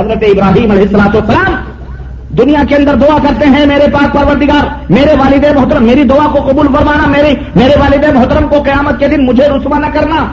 حضرت 0.02 0.24
ابراہیم 0.24 0.72
علیہ 0.72 0.84
السلاط 0.84 1.16
والسلام 1.16 1.56
دنیا 2.38 2.64
کے 2.70 2.76
اندر 2.76 2.96
دعا 2.96 3.18
کرتے 3.24 3.46
ہیں، 3.46 3.66
میرے 3.66 3.88
پاس 3.94 4.14
پروردگار، 4.14 4.92
میرے 4.92 5.14
والد 5.20 5.46
محترم، 5.56 5.84
میری 5.84 6.04
دعا 6.04 6.28
کو 6.32 6.40
قبول 6.50 6.68
فرمانا، 6.68 7.08
میرے 7.08 7.34
میرے 7.56 7.80
والد 7.80 8.04
محترم 8.14 8.48
کو 8.48 8.62
قیامت 8.62 9.00
کے 9.00 9.08
دن 9.08 9.26
مجھے 9.26 9.48
رسوا 9.48 9.80
نہ 9.80 9.86
کرنا۔ 9.94 10.26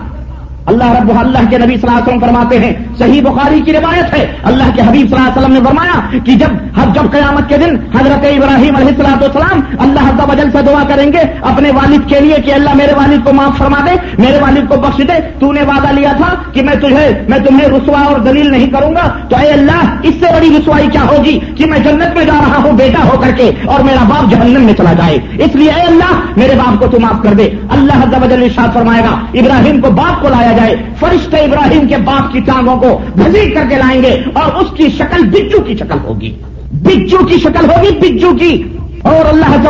اللہ 0.67 0.85
رب 0.85 1.13
اللہ 1.19 1.39
کے 1.51 1.59
نبی 1.59 1.77
صلی 1.77 1.81
اللہ 1.83 1.99
علیہ 1.99 2.07
وسلم 2.07 2.21
فرماتے 2.21 2.59
ہیں، 2.59 2.73
صحیح 2.99 3.23
بخاری 3.23 3.61
کی 3.61 3.73
روایت 3.73 4.15
ہے۔ 4.15 4.27
اللہ 4.43 4.65
کے 4.75 4.83
حبیب 4.83 5.09
صلی 5.09 5.19
اللہ 5.19 5.29
علیہ 5.29 5.43
وسلم 5.43 5.53
نے 5.53 5.61
فرمایا 5.61 6.19
کہ 6.25 6.35
جب 6.35 6.49
جب 6.95 7.03
قیامت 7.13 7.49
کے 7.49 7.57
دن 7.57 7.77
حضرت 7.95 8.25
ابراہیم 8.25 8.77
علیہ 8.77 8.89
السلاۃ 8.89 9.23
والسلام 9.23 9.61
اللہ 9.79 10.25
وجل 10.29 10.51
سے 10.51 10.59
دعا 10.67 10.83
کریں 10.89 11.13
گے، 11.13 11.19
اپنے 11.41 11.71
والد 11.71 12.09
کے 12.09 12.21
لیے 12.21 12.37
کہ 12.45 12.55
اللہ 12.55 12.71
میرے 12.75 12.93
والد 12.97 13.25
کو 13.25 13.33
معاف 13.33 13.59
فرما 13.59 13.79
دے، 13.87 13.97
میرے 14.19 14.39
والد 14.41 14.69
کو 14.69 14.77
بخش 14.77 14.99
دے 14.99 15.21
تو 15.39 15.53
نے 15.53 15.63
وعدہ 15.63 15.93
لیا 15.93 16.13
تھا 16.17 16.35
کہ 16.53 16.63
میں 16.63 16.75
تجھے 16.75 17.11
میں 17.29 17.39
تمہیں 17.39 17.69
رسوا 17.69 18.01
اور 18.01 18.21
دلیل 18.21 18.51
نہیں 18.51 18.71
کروں 18.71 18.95
گا۔ 18.95 19.09
تو 19.29 19.37
اے 19.37 19.49
اللہ، 19.49 19.95
اس 20.03 20.15
سے 20.21 20.27
بڑی 20.37 20.57
رسوائی 20.59 20.89
کیا 20.93 21.03
ہوگی؟ 21.03 21.39
کہ 21.57 21.67
میں 21.67 21.79
جنت 21.79 22.17
میں 22.17 22.25
جا 22.25 22.41
رہا 22.47 22.63
ہوں، 22.65 22.73
بیٹا 22.73 23.05
ہو 23.05 23.21
کر 23.21 23.31
کے، 23.31 23.51
اور 23.65 23.81
میرا 23.81 24.05
باپ 24.09 24.31
جہنم 24.31 24.61
میں 24.61 24.75
چلا 24.75 24.93
جائے۔ 24.93 25.19
اس 25.39 25.57
لیے 25.57 25.71
اے 25.71 25.83
اللہ، 25.83 26.21
میرے 26.37 26.55
باپ 26.55 26.81
کو 26.81 26.87
تو 26.87 27.01
معاف 27.01 27.23
کر 27.23 27.35
دے۔ 27.35 27.51
اللہ 27.71 28.25
وجل 28.25 28.49
شاد 28.55 28.75
فرمائے 28.75 29.03
گا، 29.05 29.41
ابراہیم 29.41 29.81
کو 29.81 29.91
باپ 29.91 30.23
کو 30.23 30.29
لایا 30.29 30.56
جائے 30.57 30.77
فرشتے 30.99 31.37
ابراہیم 31.37 31.89
کے 31.89 31.97
باپ 31.97 32.33
کی 32.33 32.41
ٹانگوں 32.41 32.77
کو 32.77 33.01
گھسیٹ 33.19 33.55
کر 33.55 33.65
کے 33.69 33.77
لائیں 33.77 34.03
گے 34.03 34.23
اور 34.35 34.53
اس 34.55 34.77
کی 34.77 34.89
شکل 34.89 35.29
بجو 35.29 35.61
کی 35.61 35.77
شکل 35.77 35.99
ہوگی۔ 36.05 36.39
بجو 36.73 37.19
کی 37.19 37.39
شکل 37.39 37.71
ہوگی، 37.71 37.99
بجو 37.99 38.33
کی۔ 38.41 38.63
اور 39.03 39.29
اللہ 39.29 39.69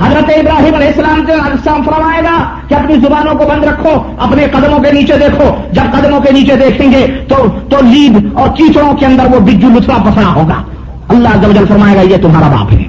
حضرت 0.00 0.24
ابراہیم 0.28 0.74
علیہ 0.74 0.86
السلام 0.86 1.24
کے 1.26 1.32
السلام 1.32 1.82
فرمائے 1.82 2.22
گا 2.24 2.58
کہ 2.68 2.74
اپنی 2.74 2.94
زبانوں 2.94 3.34
کو 3.34 3.44
بند 3.44 3.64
رکھو، 3.64 4.14
اپنے 4.18 4.46
قدموں 4.52 4.78
کے 4.78 4.92
نیچے 4.92 5.12
دیکھو۔ 5.18 5.54
جب 5.72 5.82
قدموں 5.92 6.20
کے 6.20 6.32
نیچے 6.32 6.56
دیکھیں 6.56 6.92
گے 6.92 7.06
تو 7.28 7.36
تو 7.70 7.76
لید 7.82 8.28
اور 8.34 8.48
کیچڑوں 8.48 8.94
کے 8.94 9.06
اندر 9.06 9.24
وہ 9.34 9.40
بجو 9.40 9.68
لطفہ 9.68 9.92
پسنا 9.92 10.34
ہوگا۔ 10.34 10.62
اللہ 11.08 11.28
جبل 11.42 11.66
فرمائے 11.68 11.96
گا، 11.96 12.00
یہ 12.00 12.16
تمہارا 12.22 12.48
باپ 12.48 12.72
ہے۔ 12.72 12.84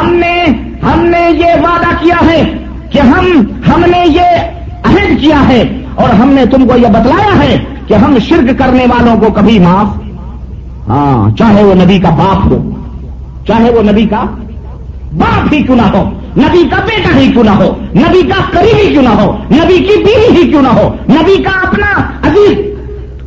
ہم 0.00 0.14
نے 0.14 0.44
ہم 0.82 1.06
نے 1.06 1.30
یہ 1.30 1.60
وعدہ 1.62 2.04
کیا 2.04 2.16
ہے 2.32 2.42
کہ 2.90 2.98
ہم 2.98 3.42
ہم 3.74 3.80
نے 3.80 4.06
یہ 4.06 4.50
عہد 4.84 5.20
کیا 5.20 5.48
ہے 5.48 5.79
اور 5.94 6.14
ہم 6.14 6.28
نے 6.28 6.44
تم 6.46 6.66
کو 6.68 6.76
یہ 6.76 6.88
بتلایا 6.88 7.42
ہے 7.42 7.56
کہ 7.86 7.94
ہم 7.94 8.18
شرک 8.28 8.58
کرنے 8.58 8.84
والوں 8.90 9.20
کو 9.20 9.32
کبھی 9.32 9.58
معاف 9.58 9.98
ہاں 10.88 11.36
چاہے 11.36 11.62
وہ 11.64 11.74
نبی 11.74 11.98
کا 11.98 12.10
باپ 12.10 12.46
ہو، 12.46 12.58
چاہے 13.46 13.70
وہ 13.70 13.82
نبی 13.82 14.06
کا 14.06 14.24
باپ 15.18 15.52
ہی 15.52 15.62
کیوں 15.62 15.76
نہ 15.76 15.82
ہو، 15.82 16.02
نبی 16.36 16.62
کا 16.68 16.76
بیٹا 16.86 17.18
ہی 17.18 17.30
کیوں 17.32 17.44
نہ 17.44 17.50
ہو، 17.50 17.68
نبی 17.96 18.22
کا 18.22 18.42
قریبی 18.50 18.88
کیوں 18.92 19.02
نہ 19.02 19.08
ہو، 19.08 19.30
نبی 19.50 19.78
کی 19.78 20.02
بیوی 20.04 20.36
ہی 20.36 20.50
کیوں 20.50 20.62
نہ 20.62 20.68
ہو، 20.68 20.88
نبی 21.08 21.42
کا 21.42 21.50
اپنا 21.62 21.92
عزیز 22.28 22.58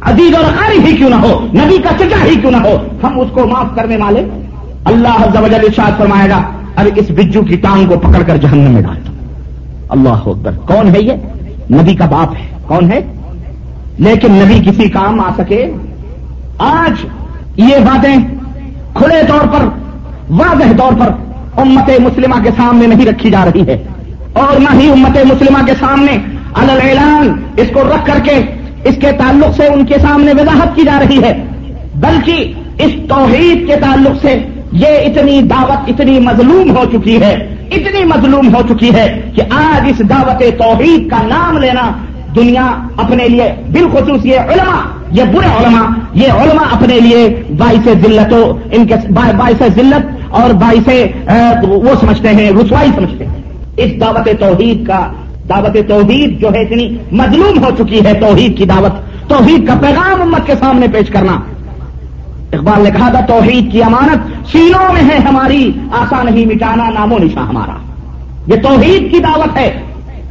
عزیز 0.02 0.36
اور 0.36 0.44
قاری 0.44 0.80
ہی 0.86 0.96
کیوں 0.98 1.10
نہ 1.10 1.16
ہو، 1.16 1.40
نبی 1.54 1.78
کا 1.78 1.90
چچا 2.00 2.24
ہی 2.26 2.36
کیوں 2.36 2.52
نہ 2.52 2.58
ہو، 2.58 2.76
ہم 3.04 3.20
اس 3.20 3.28
کو 3.34 3.48
معاف 3.48 3.76
کرنے 3.76 3.98
والے 3.98 4.26
اللہ 4.86 5.38
ارشاد 5.38 5.98
فرمائے 5.98 6.30
گا 6.30 6.42
ارے 6.78 6.90
اس 6.96 7.12
بجو 7.12 7.42
کی 7.42 7.56
ٹانگ 7.56 7.86
کو 7.86 8.00
پکڑ 8.00 8.24
کر 8.24 8.38
جہنم 8.38 8.72
میں 8.72 8.82
ڈال 8.82 8.98
دو۔ 9.08 9.12
اللہ 9.90 10.28
اکبر، 10.28 10.52
کون 10.68 10.96
ہے 10.96 11.02
یہ؟ 11.02 11.14
نبی 11.72 11.96
کا 11.96 12.06
باپ 12.06 12.36
ہے۔ 12.36 12.53
کون 12.68 12.92
ہے؟ 12.92 13.00
لیکن 13.98 14.32
نبی 14.32 14.72
کسی 14.72 14.90
کام 14.90 15.20
آ 15.20 15.30
سکے۔ 15.38 15.72
آج 16.58 17.06
یہ 17.58 17.76
باتیں 17.86 18.16
کھلے 18.94 19.22
طور 19.28 19.48
پر، 19.48 19.66
واضح 20.30 20.78
طور 20.78 20.92
پر 21.00 21.12
امت 21.62 21.90
مسلمہ 22.00 22.44
کے 22.44 22.50
سامنے 22.58 22.88
نہیں 22.88 23.06
رکھی 23.06 23.32
جا 23.32 23.46
رہی 23.46 23.68
ہے 23.68 23.84
اور 24.34 24.60
نہ 24.60 24.82
ہی 24.82 24.92
امت 24.92 25.18
مسلمہ 25.26 25.66
کے 25.66 25.74
سامنے 25.80 26.18
اعلان 26.56 27.44
اس 27.58 27.68
کو 27.74 27.82
رکھ 27.82 28.06
کر 28.06 28.20
کے 28.24 28.32
اس 28.84 28.96
کے 28.96 29.12
تعلق 29.12 29.56
سے 29.56 29.68
ان 29.68 29.86
کے 29.86 29.96
سامنے 30.02 30.32
وضاحت 30.32 30.76
کی 30.76 30.84
جا 30.84 31.00
رہی 31.00 31.24
ہے، 31.24 31.44
بلکہ 31.96 32.54
اس 32.78 32.92
توحید 33.10 33.68
کے 33.68 33.76
تعلق 33.76 34.22
سے 34.22 34.48
یہ 34.72 34.88
اتنی 34.88 35.42
دعوت، 35.42 35.90
اتنی 35.90 36.20
مظلوم 36.20 36.78
ہو 36.78 36.84
چکی 36.92 37.22
ہے۔ 37.22 37.56
اتنی 37.72 38.04
مظلوم 38.04 38.56
ہو 38.56 38.62
چکی 38.70 38.94
ہے 38.94 39.22
کہ 39.36 39.42
آج 39.50 39.90
اس 39.90 40.10
دعوت 40.10 40.40
توحید 40.40 41.10
کا 41.10 41.18
نام 41.28 41.58
لینا 41.58 41.92
دنیا 42.36 42.88
اپنے 42.98 43.28
لیے 43.30 43.56
بالخصوص 43.72 44.26
یہ 44.26 44.40
علماء، 44.40 44.82
یہ 45.12 45.24
برے 45.24 45.46
علماء، 45.46 45.88
یہ 46.14 46.28
علماء 46.32 46.66
اپنے 46.72 47.00
لیے 47.00 47.44
باعث 47.58 47.88
ذلت 48.04 48.34
ان 48.72 48.88
کے 48.88 48.96
باعث 49.12 49.62
ذلت 49.76 50.26
اور 50.30 50.54
باعث 50.54 50.90
وہ 51.64 51.94
سمجھتے 52.00 52.30
ہیں، 52.30 52.52
رسوائی 52.52 52.90
سمجھتے 52.96 53.26
ہیں۔ 53.26 53.42
اس 53.78 54.02
دعوت 54.02 54.30
توحید 54.40 54.88
کا، 54.88 55.12
دعوت 55.50 55.78
توحید 55.88 56.42
جو 56.42 56.48
ہے 56.54 56.62
اتنی 56.62 56.98
مظلوم 57.12 57.64
ہو 57.64 57.70
چکی 57.78 58.06
ہے 58.06 58.14
توحید 58.14 58.58
کی 58.58 58.66
دعوت۔ 58.66 58.94
توحید 59.30 59.68
کا 59.68 59.74
پیغام 59.82 60.22
امت 60.22 60.48
کے 60.48 60.54
سامنے 60.60 60.86
پیش 60.94 61.08
کرنا۔ 61.08 61.40
اقبال 62.54 62.84
نے 62.84 62.90
کہا 62.92 63.10
تھا، 63.10 63.20
توحید 63.20 63.72
کی 63.72 63.84
امانت 63.84 64.52
سینوں 64.52 64.94
میں 64.94 65.02
ہے 65.02 65.18
ہماری، 65.18 65.72
آسا 65.92 66.24
نہیں 66.24 66.46
مٹانا 66.46 66.90
نام 66.90 67.14
و 67.14 67.18
نشا 67.18 67.50
ہمارا۔ 67.50 67.78
یہ 68.48 68.62
توحید 68.62 69.12
کی 69.12 69.20
دعوت 69.20 69.58
ہے۔ 69.58 69.82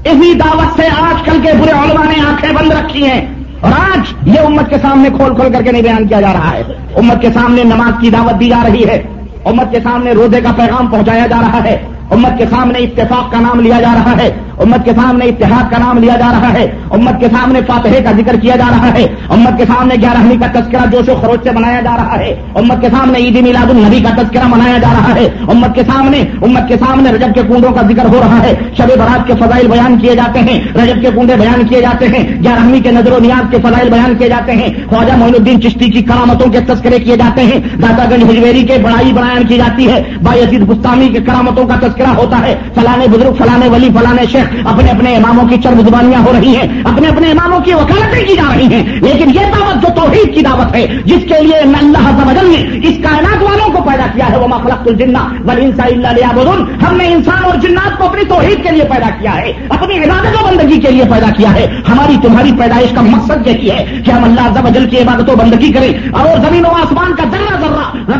اسی 0.04 0.34
دعوت 0.34 0.80
سے 0.80 0.86
آج 1.00 1.22
کل 1.22 1.38
کے 1.42 1.48
برے 1.60 1.70
علماء 1.70 2.04
نے 2.04 2.14
آنکھیں 2.28 2.52
بند 2.52 2.72
رکھی 2.72 3.06
ہیں 3.06 3.26
اور 3.60 3.72
آج 3.72 4.28
یہ 4.28 4.40
امت 4.40 4.70
کے 4.70 4.76
سامنے 4.82 5.08
کھول 5.16 5.34
کھول 5.34 5.52
کر 5.52 5.62
کے 5.62 5.72
نہیں 5.72 5.82
بیان 5.82 6.06
کیا 6.06 6.20
جا 6.20 6.32
رہا 6.32 6.52
ہے۔ 6.52 6.62
امت 6.96 7.20
کے 7.20 7.28
سامنے 7.34 7.64
نماز 7.64 7.92
کی 8.00 8.10
دعوت 8.10 8.40
دی 8.40 8.48
جا 8.48 8.62
رہی 8.68 8.84
ہے۔ 8.88 9.02
امت 9.44 9.72
کے 9.72 9.78
سامنے 9.82 10.12
روزے 10.12 10.40
کا 10.40 10.52
پیغام 10.56 10.86
پہنچایا 10.86 11.26
جا 11.26 11.36
رہا 11.40 11.64
ہے۔ 11.64 11.86
امت 12.10 12.38
کے 12.38 12.44
سامنے 12.50 12.78
اتفاق 12.78 13.32
کا 13.32 13.40
نام 13.40 13.60
لیا 13.60 13.80
جا 13.80 13.94
رہا 13.94 14.12
ہے۔ 14.22 14.32
امت 14.62 14.84
کے 14.84 14.90
سامنے 14.96 15.24
اتحاد 15.24 15.70
کا 15.70 15.78
نام 15.78 15.98
لیا 15.98 16.16
جا 16.16 16.32
رہا 16.32 16.52
ہے۔ 16.52 16.66
امت 16.90 17.20
کے 17.20 17.26
سامنے 17.28 17.60
فاتحے 17.66 18.02
کا 18.02 18.12
ذکر 18.12 18.36
کیا 18.36 18.56
جا 18.56 18.64
رہا 18.70 18.92
ہے۔ 18.94 19.06
امت 19.28 19.58
کے 19.58 19.64
سامنے 19.64 19.94
گیارہویں 20.00 20.36
کا 20.40 20.60
تذکرہ 20.60 20.90
جوش 20.92 21.08
و 21.08 21.14
خروش 21.20 21.38
سے 21.44 21.50
بنایا 21.50 21.80
جا 21.80 21.96
رہا 21.96 22.18
ہے۔ 22.18 22.34
امت 22.54 22.80
کے 22.80 22.88
سامنے 22.90 23.18
عید 23.18 23.42
میلاد 23.42 23.70
النبی 23.70 24.00
کا 24.00 24.22
تذکرہ 24.22 24.46
منایا 24.46 24.78
جا 24.78 24.88
رہا 24.92 25.14
ہے۔ 25.14 25.28
امت 25.48 25.74
کے 25.74 25.82
سامنے، 25.92 26.20
امت 26.20 26.68
کے 26.68 26.76
سامنے 26.76 27.12
رجب 27.12 27.34
کے 27.34 27.42
کنڈوں 27.42 27.70
کا 27.70 27.82
ذکر 27.82 28.04
ہو 28.04 28.20
رہا 28.20 28.42
ہے۔ 28.42 28.54
شب 28.76 28.88
برات 28.98 29.26
کے 29.26 29.32
فضائل 29.40 29.66
بیان 29.66 29.98
کیے 29.98 30.16
جاتے 30.16 30.38
ہیں۔ 30.38 30.60
رجب 30.74 31.02
کے 31.02 31.08
کنڈے 31.14 31.34
بیان 31.36 31.66
کیے 31.66 31.80
جاتے 31.80 32.06
ہیں۔ 32.06 32.42
گیارہویں 32.42 32.80
کے 32.80 32.90
نظر 32.90 33.12
و 33.12 33.18
نیاز 33.20 33.50
کے 33.50 33.56
فضائل 33.58 33.88
بیان 33.88 34.14
کیے 34.18 34.28
جاتے 34.28 34.52
ہیں۔ 34.52 34.68
خواجہ 34.88 35.12
معین 35.12 35.34
الدین 35.34 35.62
چشتی 35.62 35.90
کی 35.90 36.02
کرامتوں 36.02 36.50
کے 36.50 36.60
تذکرے 36.60 36.98
کیے 36.98 37.16
جاتے 37.16 37.42
ہیں۔ 37.42 37.58
دادا 37.82 38.04
گنج 38.10 38.22
ہجویری 38.22 38.62
کے 38.62 38.78
بڑائی 38.82 39.12
بیان 39.12 39.46
کی 39.46 39.56
جاتی 39.56 39.92
ہے۔ 39.92 40.02
بائی 40.22 40.42
عزیز 40.42 40.60
گستانی 40.60 41.08
کے 41.08 41.18
کرامتوں 41.20 41.66
کا 41.66 41.74
تذکرہ 41.86 42.06
ہوتا 42.06 42.38
ہے۔ 42.46 42.54
فلانے 42.74 43.06
بزرگ 43.08 43.34
فلانے 43.34 43.68
ولی 43.68 43.88
فلانے 43.98 44.22
شیخ 44.32 44.51
اپنے 44.64 44.90
اپنے 44.90 45.14
اماموں 45.16 45.46
کی 45.48 45.60
چرب 45.62 45.80
زبانیاں 45.88 46.20
ہو 46.20 46.32
رہی 46.32 46.56
ہیں، 46.56 46.68
اپنے 46.84 47.08
اپنے 47.08 47.30
اماموں 47.30 47.60
کی 47.60 47.74
وکالتیں 47.74 48.24
کی 48.26 48.36
جا 48.36 48.48
رہی 48.54 48.66
ہیں، 48.74 48.82
لیکن 49.02 49.30
یہ 49.30 49.52
دعوت 49.52 49.82
جو 49.82 49.88
توحید 49.96 50.34
کی 50.34 50.42
دعوت 50.42 50.74
ہے، 50.74 50.86
جس 51.04 51.28
کے 51.28 51.42
لیے 51.42 51.56
اللہ 51.56 52.10
نے 52.42 52.60
اس 52.88 52.96
کائنات 53.02 53.42
والوں 53.42 53.72
کو 53.72 53.82
پیدا 53.84 54.06
کیا 54.14 54.30
ہے 54.30 54.38
وہ 54.38 54.48
مخلق 54.48 54.86
الجنا 54.86 55.26
ولی 55.46 55.70
اللہ 55.78 56.40
ہم 56.82 56.96
نے 56.96 57.06
انسان 57.12 57.44
اور 57.44 57.58
جنات 57.62 57.98
کو 57.98 58.04
اپنی 58.04 58.24
توحید 58.28 58.62
کے 58.64 58.70
لیے 58.70 58.84
پیدا 58.90 59.08
کیا 59.20 59.34
ہے، 59.36 59.52
اپنی 59.68 59.98
عبادت 59.98 60.36
و 60.36 60.46
بندگی 60.46 60.80
کے 60.80 60.90
لیے 60.90 61.04
پیدا 61.10 61.30
کیا 61.36 61.54
ہے۔ 61.54 61.66
ہماری 61.88 62.16
تمہاری 62.22 62.52
پیدائش 62.58 62.94
کا 62.94 63.00
مقصد 63.02 63.46
یہی 63.46 63.70
ہے 63.70 63.84
کہ 64.04 64.10
ہم 64.10 64.24
اللہ 64.24 64.60
وجل 64.64 64.88
کی 64.90 64.98
عبادت 64.98 65.30
و 65.30 65.36
بندگی 65.36 65.72
کریں، 65.72 65.92
اور 66.12 66.28
زمین 66.40 66.66
و 66.66 66.70
آسمان 66.82 67.11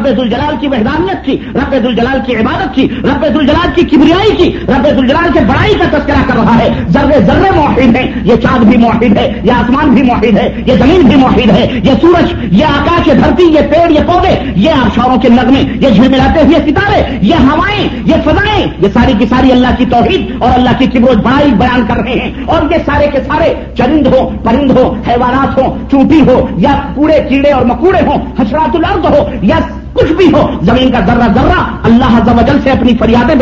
رب 0.03 0.21
الجلال 0.21 0.57
کی 0.61 0.69
وحدانیت 0.69 1.25
کی، 1.25 1.37
رب 1.55 1.73
الجلال 1.73 2.21
کی 2.27 2.37
عبادت 2.37 2.75
کی، 2.75 2.89
رب 3.03 3.25
الجلال 3.25 3.69
کی 3.75 3.83
کبریائی 3.83 4.37
کی، 4.37 4.59
رب 4.69 4.87
الجلال 4.87 5.33
کے 5.33 5.41
بڑائی 5.41 5.75
کا 5.75 5.99
تذکرہ 5.99 6.23
کر 6.27 6.35
رہا 6.35 6.59
ہے۔ 6.59 6.69
ذرے 6.89 7.21
ذرے 7.21 7.51
موحد 7.55 7.97
ہے 7.97 8.13
یہ 8.23 8.37
چاند 8.37 8.65
بھی 8.65 8.77
موحد 8.77 9.17
ہے، 9.17 9.41
یہ 9.43 9.53
آسمان 9.53 9.91
بھی 9.91 10.03
موحد 10.03 10.39
ہے، 10.39 10.63
یہ 10.67 10.73
زمین 10.75 11.01
بھی 11.01 11.17
موحد 11.17 11.51
ہے، 11.51 11.81
یہ 11.85 11.93
سورج، 12.01 12.35
یہ 12.51 12.65
آکاش، 12.65 13.09
یہ 13.09 13.13
دھرتی، 13.13 13.43
یہ 13.45 13.61
پیڑ، 13.61 13.91
یہ 13.91 14.01
پودے، 14.07 14.53
یہ 14.57 14.71
آبشاروں 14.71 15.17
کے 15.21 15.29
نغمے، 15.29 15.63
یہ 15.81 15.91
جھلملاتے 15.91 16.41
ہوئے 16.41 16.59
ستارے، 16.67 17.03
یہ 17.23 17.35
ہوائیں، 17.35 17.89
یہ 18.05 18.15
فضائیں، 18.25 18.67
یہ 18.79 18.89
ساری 18.95 19.13
کی 19.19 19.27
ساری 19.31 19.53
اللہ 19.53 19.75
کی 19.79 19.85
توحید 19.91 20.31
اور 20.39 20.51
اللہ 20.55 20.79
کی 20.79 20.87
کبروج 20.87 21.17
بڑائی 21.17 21.53
بیان 21.53 21.87
کر 21.89 21.97
رہے 21.97 22.19
ہیں۔ 22.19 22.33
اور 22.47 22.71
یہ 22.71 22.77
سارے 22.87 23.07
کے 23.13 23.19
سارے 23.27 23.55
چرند 23.79 24.07
ہو 24.07 24.29
پرند 24.45 24.71
ہو 24.71 24.95
حیوانات 25.09 25.59
ہو 25.59 25.77
چوٹی 25.91 26.21
ہو 26.21 26.47
یا 26.57 26.81
پورے 26.95 27.21
کیڑے 27.29 27.51
اور 27.51 27.65
مکوڑے 27.65 28.01
ہوں، 28.07 28.19
حشرات 28.41 28.77
الارض 28.77 29.07
ہو 29.07 29.29
یا 29.43 29.59
کچھ 29.95 30.13
بھی 30.13 30.33
ہو، 30.33 30.51
زمین 30.63 30.91
کا 30.91 31.01
ذرہ 31.01 31.27
ذرہ 31.35 31.61
اللہ 31.83 32.43
جل 32.47 32.59
سے 32.63 32.71
اپنی 32.71 32.97
فریادیں 32.97 33.35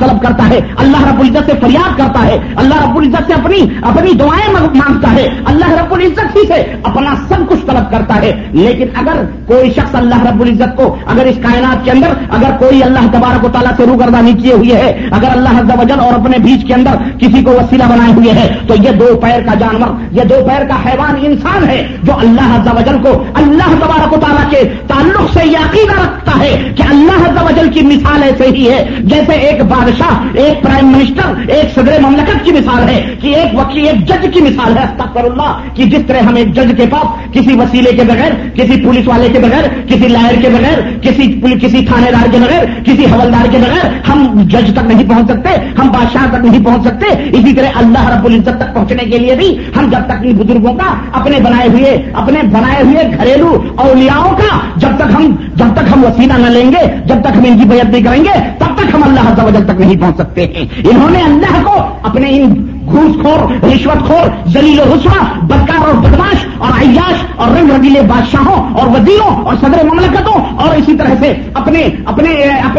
طلب 0.00 0.22
کرتا 0.22 0.48
ہے۔ 0.48 0.60
اللہ 0.76 1.04
رب 1.04 1.20
العزت 1.20 1.46
سے 1.46 1.52
فریاد 1.60 1.98
کرتا 1.98 2.26
ہے۔ 2.26 2.38
اللہ 2.56 2.74
رب 2.82 2.96
العزت 2.96 3.22
سے 3.26 3.32
اپنی 3.32 3.60
اپنی 3.82 4.12
دعائیں 4.12 4.54
مانگتا 4.74 5.12
ہے۔ 5.12 5.28
اللہ 5.44 5.70
رب 5.70 5.94
العزت 5.94 6.36
ہی 6.36 6.40
سے 6.46 6.74
اپنا 6.82 7.14
سب 7.28 7.48
کچھ 7.48 7.66
طلب 7.66 7.90
کرتا 7.90 8.16
ہے۔ 8.16 8.42
لیکن 8.50 8.86
اگر 8.94 9.22
کوئی 9.46 9.70
شخص 9.70 9.94
اللہ 9.94 10.26
رب 10.26 10.40
العزت 10.40 10.76
کو، 10.76 10.96
اگر 11.06 11.24
اس 11.24 11.36
کائنات 11.42 11.84
کے 11.84 11.90
اندر، 11.90 12.08
اگر 12.30 12.56
کوئی 12.58 12.82
اللہ 12.82 12.98
تبارک 12.98 13.44
و 13.44 13.48
تعالیٰ 13.48 13.72
سے 13.76 13.86
روگردانی 13.86 14.32
کیے 14.32 14.52
ہوئے 14.52 14.74
ہے، 14.74 15.08
اگر 15.10 15.28
اللہ 15.30 15.80
وجل 15.80 16.00
اور 16.00 16.12
اپنے 16.12 16.38
بیچ 16.38 16.66
کے 16.66 16.74
اندر 16.74 17.18
کسی 17.18 17.44
کو 17.44 17.50
وسیلہ 17.50 17.84
بنائے 17.84 18.12
ہوئے 18.12 18.32
ہے، 18.32 18.56
تو 18.66 18.74
یہ 18.74 18.90
دو 18.90 19.18
پیر 19.22 19.40
کا 19.40 19.54
جانور، 19.54 19.88
یہ 20.10 20.22
دو 20.22 20.34
پیر 20.48 20.64
کا 20.66 20.74
حیوان 20.86 21.14
انسان 21.20 21.68
ہے 21.68 21.86
جو 22.02 22.12
اللہ 22.18 22.70
وجل 22.76 23.02
کو، 23.02 23.24
اللہ 23.34 23.84
تبارک 23.84 24.12
و 24.12 24.20
تعالیٰ 24.20 24.50
کے 24.50 24.72
تعلق 24.86 25.38
سے 25.38 25.46
یقین 25.46 25.93
رکھتا 26.02 26.38
ہے 26.40 26.72
کہ 26.76 26.82
اللہ 26.82 27.12
کی 27.72 27.80
مثال 27.80 28.22
ایسے 28.22 28.46
ہی 28.54 28.70
ہے، 28.70 28.84
جیسے 29.00 29.32
ایک 29.32 29.62
بادشاہ، 29.62 30.38
ایک 30.38 30.62
پرائم 30.62 30.86
منسٹر 30.86 31.50
ایک 31.50 31.74
صدر 31.74 32.00
مملکت 32.00 32.44
کی 32.44 32.52
مثال 32.52 32.88
ہے 32.88 33.14
کہ 33.20 33.34
ایک 33.34 33.58
وکیل 33.58 33.86
ایک 33.86 34.08
جج 34.08 34.26
کی 34.34 34.40
مثال 34.40 34.76
ہے۔ 34.78 34.82
استغفر 34.82 35.24
اللہ 35.24 35.58
کہ 35.74 35.84
جس 35.84 36.06
طرح 36.06 36.20
ہم 36.20 36.34
ایک 36.34 36.54
جج 36.54 36.72
کے 36.76 36.84
پاس 36.90 37.34
کسی 37.34 37.54
وسیلے 37.54 37.92
کے 37.92 38.02
بغیر، 38.02 38.32
کسی 38.54 38.80
پولیس 38.84 39.08
والے 39.08 39.28
کے 39.28 39.38
بغیر، 39.38 39.68
کسی 39.86 40.08
لائر 40.08 40.40
کے 40.42 40.48
بغیر، 40.48 40.80
کسی 41.00 41.40
کسی 41.62 41.84
تھانے 41.86 42.10
دار 42.12 42.30
کے 42.32 42.38
بغیر، 42.38 42.64
کسی 42.84 43.04
حولدار 43.04 43.50
کے 43.50 43.58
بغیر 43.58 44.10
ہم 44.10 44.42
جج 44.42 44.72
تک 44.74 44.86
نہیں 44.86 45.08
پہنچ 45.08 45.30
سکتے، 45.30 45.50
ہم 45.78 45.88
بادشاہ 45.88 46.26
تک 46.30 46.44
نہیں 46.44 46.64
پہنچ 46.64 46.86
سکتے۔ 46.86 47.06
اسی 47.38 47.54
طرح 47.54 47.68
اللہ 47.74 48.08
رب 48.08 48.26
العزت 48.26 48.60
تک 48.60 48.74
پہنچنے 48.74 49.04
کے 49.04 49.18
لیے 49.18 49.34
بھی 49.34 49.56
ہم 49.76 49.88
جب 49.90 50.06
تک 50.06 50.22
ان 50.22 50.36
بزرگوں 50.36 50.74
کا، 50.74 50.94
اپنے 51.12 51.40
بنائے 51.40 51.68
ہوئے، 51.68 52.10
اپنے 52.12 52.40
بنائے 52.42 52.82
ہوئے 52.82 53.08
گھریلو 53.18 53.62
اولیاؤں 53.76 54.36
کا، 54.36 54.58
جب 54.76 54.88
تک 54.96 55.14
ہم، 55.14 55.34
جب 55.54 55.66
تک 55.74 55.83
ہم 55.92 56.04
وسیلہ 56.04 56.32
نہ 56.32 56.46
لیں 56.46 56.72
گے، 56.72 56.94
جب 57.04 57.16
تک 57.20 57.36
ہم 57.36 57.42
ان 57.44 57.58
کی 57.58 57.64
بیعت 57.64 57.90
نہیں 57.90 58.02
کریں 58.02 58.24
گے، 58.24 58.50
تب 58.58 58.76
تک 58.76 58.94
ہم 58.94 59.02
اللہ 59.02 59.44
وجل 59.44 59.64
تک 59.64 59.80
نہیں 59.80 60.00
پہنچ 60.00 60.16
سکتے۔ 60.16 60.46
ہیں 60.46 60.66
انہوں 60.84 61.10
نے 61.10 61.20
اللہ 61.20 61.62
کو 61.64 61.74
اپنے 62.02 62.30
ان 62.30 62.66
گھوس 62.84 63.22
خور 63.22 63.64
رشوت 63.64 64.08
خور 64.08 64.28
زلیل 64.46 64.80
و 64.80 64.84
رسوا، 64.84 65.24
بدکار 65.42 65.86
اور 65.86 65.94
بدماش 65.94 66.46
اور 66.58 66.70
عیاش 66.82 67.24
اور 67.36 67.48
رنگ 67.48 67.70
رنگیلے 67.70 68.02
بادشاہوں 68.02 68.74
اور 68.74 68.86
وزیروں 68.86 69.44
اور 69.44 69.54
صدر 69.60 69.84
مملکتوں 69.84 70.44
اور 70.56 70.76
اسی 70.76 70.96
طرح 70.96 71.14
سے 71.20 71.32
اپنے 71.54 71.88
اپنے 72.04 72.30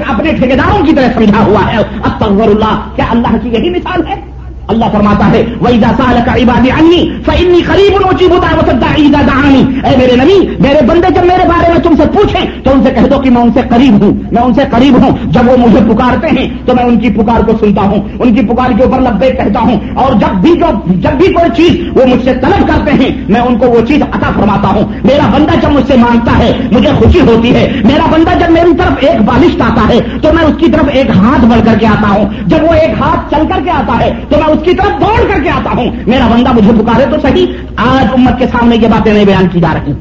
اپنے 0.08 0.32
ٹھیکیداروں 0.32 0.86
کی 0.86 0.94
طرح 0.96 1.08
سمجھا 1.14 1.44
ہوا 1.46 1.74
ہے۔ 1.74 1.78
استغفر 1.78 2.48
اللہ، 2.48 2.80
کیا 2.96 3.06
اللہ 3.10 3.38
کی 3.44 3.50
یہی 3.50 3.70
مثال 3.70 4.08
ہے؟ 4.08 4.35
اللہ 4.68 4.86
فرماتا 4.92 5.32
ہے 5.32 5.46
وہی 5.60 5.80
عبادی 5.84 6.72
انی 6.72 7.10
فنی 7.26 7.62
قریب 7.62 8.06
اونچی 8.06 8.28
بتا 8.28 8.86
عیدا 8.98 9.22
دہانی 9.28 9.66
اے 9.84 9.98
میرے 9.98 10.16
نبی، 10.16 10.56
میرے 10.60 10.86
بندے، 10.86 11.14
جب 11.14 11.26
میرے 11.26 11.48
بارے 11.48 11.74
میں 11.74 11.80
تم 11.80 11.96
سے 11.96 12.04
پوچھیں 12.14 12.46
تو 12.64 12.72
ان 12.74 12.84
سے 12.84 12.90
کہہ 12.92 13.02
دو 13.02 13.20
کہ 13.20 13.30
میں 13.30 13.42
ان 13.42 13.50
سے 13.54 13.60
قریب 13.70 14.02
ہوں، 14.02 14.14
میں 14.32 14.42
ان 14.42 14.54
سے 14.54 14.62
قریب 14.72 15.04
ہوں۔ 15.04 15.18
جب 15.26 15.42
وہ 15.46 15.58
مجھے 15.58 15.94
پکارتے 15.94 16.28
ہیں 16.28 16.50
تو 16.66 16.76
میں 16.76 16.84
ان 16.84 17.00
کی 17.00 17.10
پکار 17.10 17.44
کو 17.44 17.66
سنتا 17.66 17.82
ہوں، 17.82 18.02
ان 18.20 18.36
کی 18.36 18.42
پکار 18.42 18.72
کے 18.78 18.84
اوپر 18.84 19.02
لبے 19.02 19.32
کہتا 19.32 19.60
ہوں۔ 19.60 19.80
اور 19.96 20.14
جب 20.14 20.36
بھی 20.36 20.54
جو 20.56 20.66
جب 20.86 21.10
بھی 21.10 21.34
کوئی 21.34 21.50
چیز 21.56 21.88
وہ 21.98 22.06
مجھ 22.06 22.24
سے 22.24 22.34
طلب 22.34 22.68
کرتے 22.68 22.92
ہیں، 22.92 23.26
میں 23.30 23.42
ان 23.42 23.58
کو 23.58 23.66
وہ 23.68 23.86
چیز 23.86 24.02
عطا 24.02 24.32
فرماتا 24.36 24.68
ہوں۔ 24.68 24.84
میرا 25.04 25.30
بندہ 25.34 25.60
جب 25.62 25.72
مجھ 25.72 25.88
سے 25.88 25.98
مانگتا 25.98 26.40
ہے، 26.40 26.54
مجھے 26.72 26.90
خوشی 26.98 27.20
ہوتی 27.20 27.56
ہے۔ 27.56 27.74
میرا 27.84 28.06
بندہ 28.12 28.46
جب 28.46 28.52
میری 28.52 28.78
طرف 28.78 28.94
ایک 29.00 29.22
بالشت 29.22 29.62
آتا 29.62 29.82
ہے، 29.90 30.00
تو 30.22 30.34
میں 30.34 30.44
اس 30.44 30.54
کی 30.58 30.72
طرف 30.72 30.86
ایک 30.94 31.10
ہاتھ 31.10 31.46
بڑھ 31.46 31.66
کر 31.66 31.80
کے 31.80 31.88
آتا 31.88 32.10
ہوں۔ 32.10 32.30
جب 32.46 32.58
وہ 32.64 32.74
ایک 32.74 33.02
ہاتھ 33.02 33.36
چل 33.36 33.48
کر 33.48 33.62
کے 33.64 33.72
آتا 33.72 34.00
ہے، 34.00 34.14
تو 34.30 34.38
میں 34.38 34.55
اس 34.56 34.64
کی 34.64 34.74
طرف 34.74 35.02
دوڑ 35.02 35.34
کر 35.34 35.44
کے 35.44 35.50
آتا 35.50 35.72
ہوں۔ 35.72 35.92
میرا 36.08 36.28
بندہ 36.28 36.52
مجھے 36.52 36.72
پکارے 36.72 37.06
تو 37.12 37.22
صحیح، 37.22 37.46
آج 37.76 38.08
امت 38.14 38.40
کے 38.40 38.48
سامنے 38.48 38.76
یہ 38.76 38.88
باتیں 38.88 39.14
نہیں 39.14 39.26
بیان 39.26 39.48
کی 39.48 39.60
جا 39.60 39.74
رہی 39.74 39.92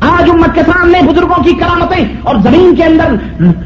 آج 0.00 0.28
امت 0.30 0.54
کے 0.54 0.60
سامنے 0.66 0.98
بزرگوں 1.02 1.42
کی 1.44 1.52
کرامتیں 1.60 2.04
اور 2.22 2.36
زمین 2.42 2.74
کے 2.76 2.84
اندر 2.84 3.14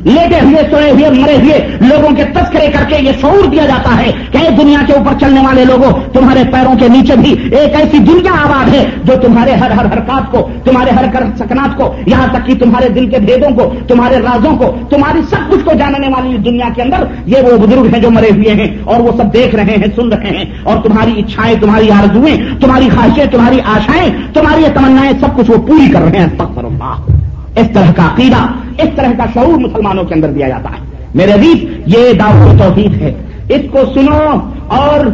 لیٹے 0.05 0.39
ہوئے، 0.43 0.63
سوئے 0.71 0.91
ہوئے، 0.91 1.11
مرے 1.11 1.35
ہوئے 1.37 1.59
لوگوں 1.81 2.15
کے 2.17 2.25
تذکرے 2.35 2.67
کر 2.73 2.85
کے 2.89 2.97
یہ 3.03 3.13
شعور 3.21 3.49
دیا 3.49 3.67
جاتا 3.67 3.97
ہے 3.97 4.11
کہ 4.33 4.39
دنیا 4.61 4.81
کے 4.87 4.93
اوپر 4.93 5.19
چلنے 5.21 5.41
والے 5.47 5.65
لوگوں، 5.65 5.91
تمہارے 6.13 6.43
پیروں 6.53 6.75
کے 6.79 6.89
نیچے 6.89 7.17
بھی 7.17 7.35
ایک 7.59 7.75
ایسی 7.75 7.99
دنیا 7.99 8.33
آباد 8.45 8.75
ہے 8.75 8.85
جو 9.05 9.15
تمہارے 9.23 9.55
ہر 9.55 9.71
ہر 9.71 9.87
حرکات 9.87 10.31
کو، 10.33 10.49
تمہارے 10.65 10.91
ہر 10.91 11.05
ہر 11.15 11.23
سکنات 11.39 11.77
کو، 11.77 11.93
یہاں 12.07 12.27
تک 12.33 12.47
کہ 12.47 12.55
تمہارے 12.55 12.89
دل 12.89 13.11
کے 13.11 13.19
بھیدوں 13.19 13.51
کو، 13.57 13.73
تمہارے 13.89 14.19
رازوں 14.19 14.57
کو، 14.57 14.71
تمہاری 14.91 15.21
سب 15.31 15.51
کچھ 15.51 15.65
کو 15.65 15.77
جاننے 15.79 16.09
والی 16.09 16.37
دنیا 16.37 16.69
کے 16.75 16.83
اندر 16.83 17.05
یہ 17.27 17.43
وہ 17.43 17.57
بزرگ 17.67 17.93
ہیں 17.95 18.01
جو 18.01 18.11
مرے 18.11 18.31
ہوئے 18.31 18.55
ہیں 18.55 18.69
اور 18.85 19.01
وہ 19.01 19.13
سب 19.17 19.33
دیکھ 19.35 19.55
رہے 19.55 19.77
ہیں، 19.77 19.93
سن 19.97 20.13
رہے 20.13 20.37
ہیں 20.37 20.45
اور 20.63 20.83
تمہاری 20.83 21.21
اچھائیں، 21.21 21.55
تمہاری 21.61 21.91
آرزویں 21.91 22.37
تمہاری 22.61 22.89
خواہشیں، 22.95 23.25
تمہاری 23.33 23.59
آشائیں، 23.77 24.09
تمہاری 24.35 24.65
تمنائیں 24.75 25.13
سب 25.21 25.37
کچھ 25.37 25.51
وہ 25.51 25.63
پوری 25.67 25.91
کر 25.93 26.01
رہے 26.01 26.19
ہیں۔ 26.19 26.21
اس 27.57 27.67
طرح 27.75 27.93
کا 27.97 28.03
عقیدہ، 28.03 28.47
اس 28.83 28.89
طرح 28.97 29.13
کا 29.19 29.25
شعور 29.35 29.59
مسلمانوں 29.59 30.05
کے 30.05 30.15
اندر 30.15 30.31
دیا 30.31 30.49
جاتا 30.49 30.71
ہے۔ 30.71 31.07
میرے 31.15 31.33
عزیز، 31.33 31.65
یہ 31.87 32.13
دعوت 32.13 32.59
توحید 32.59 33.03
ہے۔ 33.03 33.13
اس 33.49 33.63
کو 33.71 33.79
سنو 33.95 34.39
اور 34.69 35.07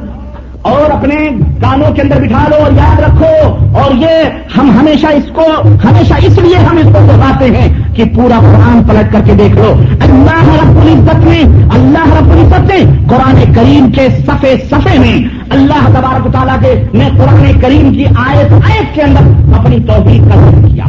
اور 0.62 0.90
اپنے 0.90 1.28
کانوں 1.62 1.94
کے 1.94 2.02
اندر 2.02 2.20
بٹھا 2.22 2.44
لو 2.48 2.56
اور 2.56 2.72
یاد 2.72 3.00
رکھو۔ 3.00 3.56
اور 3.78 3.94
یہ 3.94 4.24
ہم 4.56 4.70
ہمیشہ 4.70 5.06
اس 5.06 5.30
کو 5.34 5.44
ہمیشہ 5.84 6.14
اس 6.22 6.38
لیے 6.38 6.56
ہم 6.56 6.76
اس 6.76 6.84
کو 6.84 7.06
دہراتے 7.08 7.44
ہیں 7.44 7.77
کہ 7.99 8.05
پورا 8.05 8.38
قرآن 8.40 8.85
پلٹ 8.85 9.12
کر 9.12 9.21
کے 9.25 9.35
دیکھ 9.35 9.57
لو۔ 9.57 9.75
اللہ 10.00 10.45
رب 10.45 10.76
العزت 10.76 11.26
نے 11.26 11.40
اللہ 11.75 12.19
رب 12.19 12.31
العزت 12.31 12.61
نے 12.61 13.07
قرآن 13.09 13.52
کریم 13.52 13.90
کے 13.90 14.09
صفے 14.26 14.55
صفے 14.71 14.99
میں 14.99 15.28
اللہ 15.50 15.87
تبارک 15.87 16.33
تعالیٰ 16.33 16.61
کے 16.61 16.85
نے 16.95 17.09
قرآن 17.19 17.61
کریم 17.61 17.95
کی 17.95 18.05
آیت 18.07 18.52
آیت 18.52 18.95
کے 18.95 19.02
اندر 19.02 19.55
اپنی 19.59 19.78
توحید 19.81 20.23
کا 20.28 20.40
ذکر 20.40 20.69
کیا۔ 20.69 20.85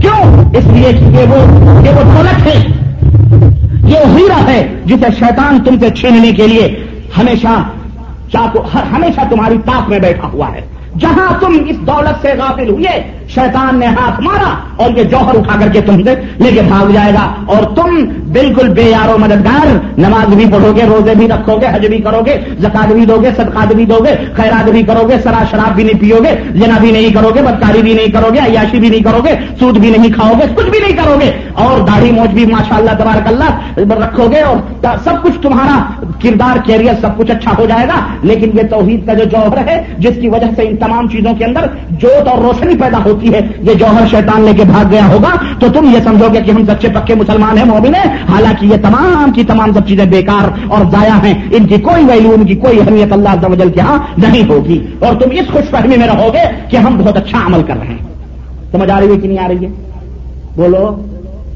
کیوں؟ 0.00 0.44
اس 0.54 0.64
لیے 0.66 0.92
کہ 0.92 1.04
یہ 1.04 1.24
وہ 1.28 1.36
یہ 1.84 1.90
وہ 1.90 2.02
دولت 2.02 2.46
ہے۔ 2.46 2.64
یہ 3.84 3.98
ہیرا 3.98 4.52
ہے 4.52 4.68
جسے 4.84 5.06
شیطان 5.18 5.58
تم 5.64 5.78
سے 5.80 5.90
چھیننے 5.90 6.32
کے 6.32 6.46
لیے 6.46 6.84
ہمیشہ 7.18 7.62
ہمیشہ 8.92 9.20
تمہاری 9.30 9.58
تاپ 9.64 9.88
میں 9.88 9.98
بیٹھا 9.98 10.28
ہوا 10.32 10.46
ہے۔ 10.52 10.60
جہاں 10.98 11.40
تم 11.40 11.52
اس 11.66 11.76
دولت 11.76 12.22
سے 12.22 12.28
غافل 12.38 12.68
ہوئے 12.68 13.19
شیطان 13.34 13.78
نے 13.78 13.86
ہاتھ 13.98 14.20
مارا 14.22 14.54
اور 14.82 14.96
یہ 14.96 15.04
جوہر 15.10 15.36
اٹھا 15.38 15.58
کر 15.60 15.68
کے 15.72 15.80
تم 15.86 16.02
سے 16.04 16.14
لے 16.40 16.50
کے 16.54 16.62
بھاگ 16.68 16.90
جائے 16.92 17.12
گا 17.14 17.24
اور 17.54 17.64
تم 17.76 17.96
بالکل 18.32 18.68
بے 18.74 18.82
یارو 18.82 19.16
مددگار 19.18 19.66
نماز 19.98 20.34
بھی 20.34 20.44
پڑھو 20.52 20.72
گے، 20.76 20.82
روزے 20.88 21.14
بھی 21.14 21.26
رکھو 21.28 21.56
گے، 21.60 21.66
حج 21.74 21.86
بھی 21.86 21.98
کرو 22.02 22.20
گے، 22.26 22.36
زکات 22.60 22.92
بھی 22.92 23.04
دو 23.06 23.20
گے، 23.22 23.30
صدقات 23.36 23.74
بھی 23.76 23.84
دو 23.84 23.98
گے، 24.04 24.14
خیرات 24.36 24.70
بھی 24.70 24.82
کرو 24.90 25.06
گے، 25.08 25.16
سرا 25.24 25.42
شراب 25.50 25.74
بھی 25.76 25.84
نہیں 25.84 26.00
پیو 26.00 26.22
گے 26.24 26.34
جنا 26.54 26.78
بھی 26.80 26.90
نہیں 26.92 27.14
کرو 27.14 27.30
گے، 27.34 27.42
بدکاری 27.42 27.82
بھی 27.82 27.94
نہیں 27.94 28.12
کرو 28.12 28.32
گے، 28.34 28.40
عیاشی 28.40 28.80
بھی 28.80 28.88
نہیں 28.88 29.02
کرو 29.02 29.20
گے، 29.24 29.34
سود 29.60 29.78
بھی 29.78 29.90
نہیں 29.90 30.12
کھاؤ 30.12 30.34
گے، 30.38 30.46
کچھ 30.56 30.70
بھی 30.70 30.78
نہیں 30.78 30.96
کرو 30.96 31.18
گے، 31.20 31.30
اور 31.64 31.80
داڑھی 31.88 32.10
موج 32.12 32.34
بھی 32.34 32.44
ماشاء 32.52 32.76
اللہ 32.76 32.98
تبارک 32.98 33.28
اللہ 33.28 33.78
رکھو 34.02 34.28
گے 34.32 34.40
اور 34.40 34.96
سب 35.04 35.22
کچھ 35.22 35.40
تمہارا 35.42 35.78
کردار، 36.22 36.64
کیریئر 36.66 36.94
سب 37.00 37.18
کچھ 37.18 37.30
اچھا 37.30 37.52
ہو 37.58 37.66
جائے 37.66 37.86
گا، 37.88 38.00
لیکن 38.22 38.58
یہ 38.58 38.68
توحید 38.70 39.06
کا 39.06 39.14
جو 39.14 39.24
جوہر 39.30 39.68
ہے، 39.68 39.82
جس 39.98 40.18
کی 40.20 40.28
وجہ 40.28 40.50
سے 40.56 40.68
ان 40.68 40.76
تمام 40.76 41.08
چیزوں 41.08 41.34
کے 41.38 41.44
اندر 41.44 41.66
جوت 42.00 42.28
اور 42.28 42.38
روشنی 42.42 42.76
پیدا 42.80 42.98
ہوتی 43.04 43.19
ہوتی 43.20 43.34
ہے 43.34 43.40
یہ 43.60 43.74
جوہر 43.74 44.06
شیطان 44.10 44.42
لے 44.42 44.52
کے 44.56 44.62
بھاگ 44.64 44.84
گیا 44.90 45.06
ہوگا، 45.06 45.36
تو 45.58 45.66
تم 45.72 45.84
یہ 45.84 46.00
سمجھو 46.04 46.28
گے 46.34 46.40
کہ 46.40 46.50
ہم 46.50 46.64
سچے 46.64 46.88
پکے 46.88 47.14
مسلمان 47.14 47.58
ہیں 47.58 47.64
مومن 47.64 47.94
ہیں۔ 47.94 48.16
حالانکہ 48.28 48.66
یہ 48.66 48.76
تمام 48.82 49.32
کی 49.32 49.44
تمام 49.44 49.72
سب 49.72 49.86
چیزیں 49.86 50.04
بیکار 50.04 50.48
اور 50.68 50.84
ضائع 50.90 51.26
ہیں۔ 51.26 51.42
ان 51.50 51.66
کی 51.66 51.76
کوئی 51.76 52.04
ویلو 52.04 52.30
ان 52.30 52.46
کی 52.46 52.54
کوئی 52.54 52.80
اہمیت 52.80 53.12
اللہ 53.12 53.46
وجل 53.46 53.70
کے 53.70 53.80
ہاں 53.80 53.98
نہیں 54.18 54.48
ہوگی۔ 54.48 54.86
اور 54.98 55.14
تم 55.14 55.28
اس 55.32 55.52
خوش 55.52 55.70
فہمی 55.70 55.96
میں 55.96 56.06
رہو 56.06 56.32
گے 56.32 56.50
کہ 56.70 56.76
ہم 56.76 56.98
بہت 56.98 57.16
اچھا 57.16 57.38
عمل 57.46 57.62
کر 57.62 57.74
رہے 57.80 57.86
ہیں۔ 57.86 58.08
سمجھ 58.72 58.90
آ 58.90 59.00
رہی 59.00 59.12
ہے 59.12 59.16
کہ 59.16 59.28
نہیں 59.28 59.44
آ 59.44 59.48
رہی 59.48 59.66
ہے؟ 59.66 59.70
بولو، 60.56 61.02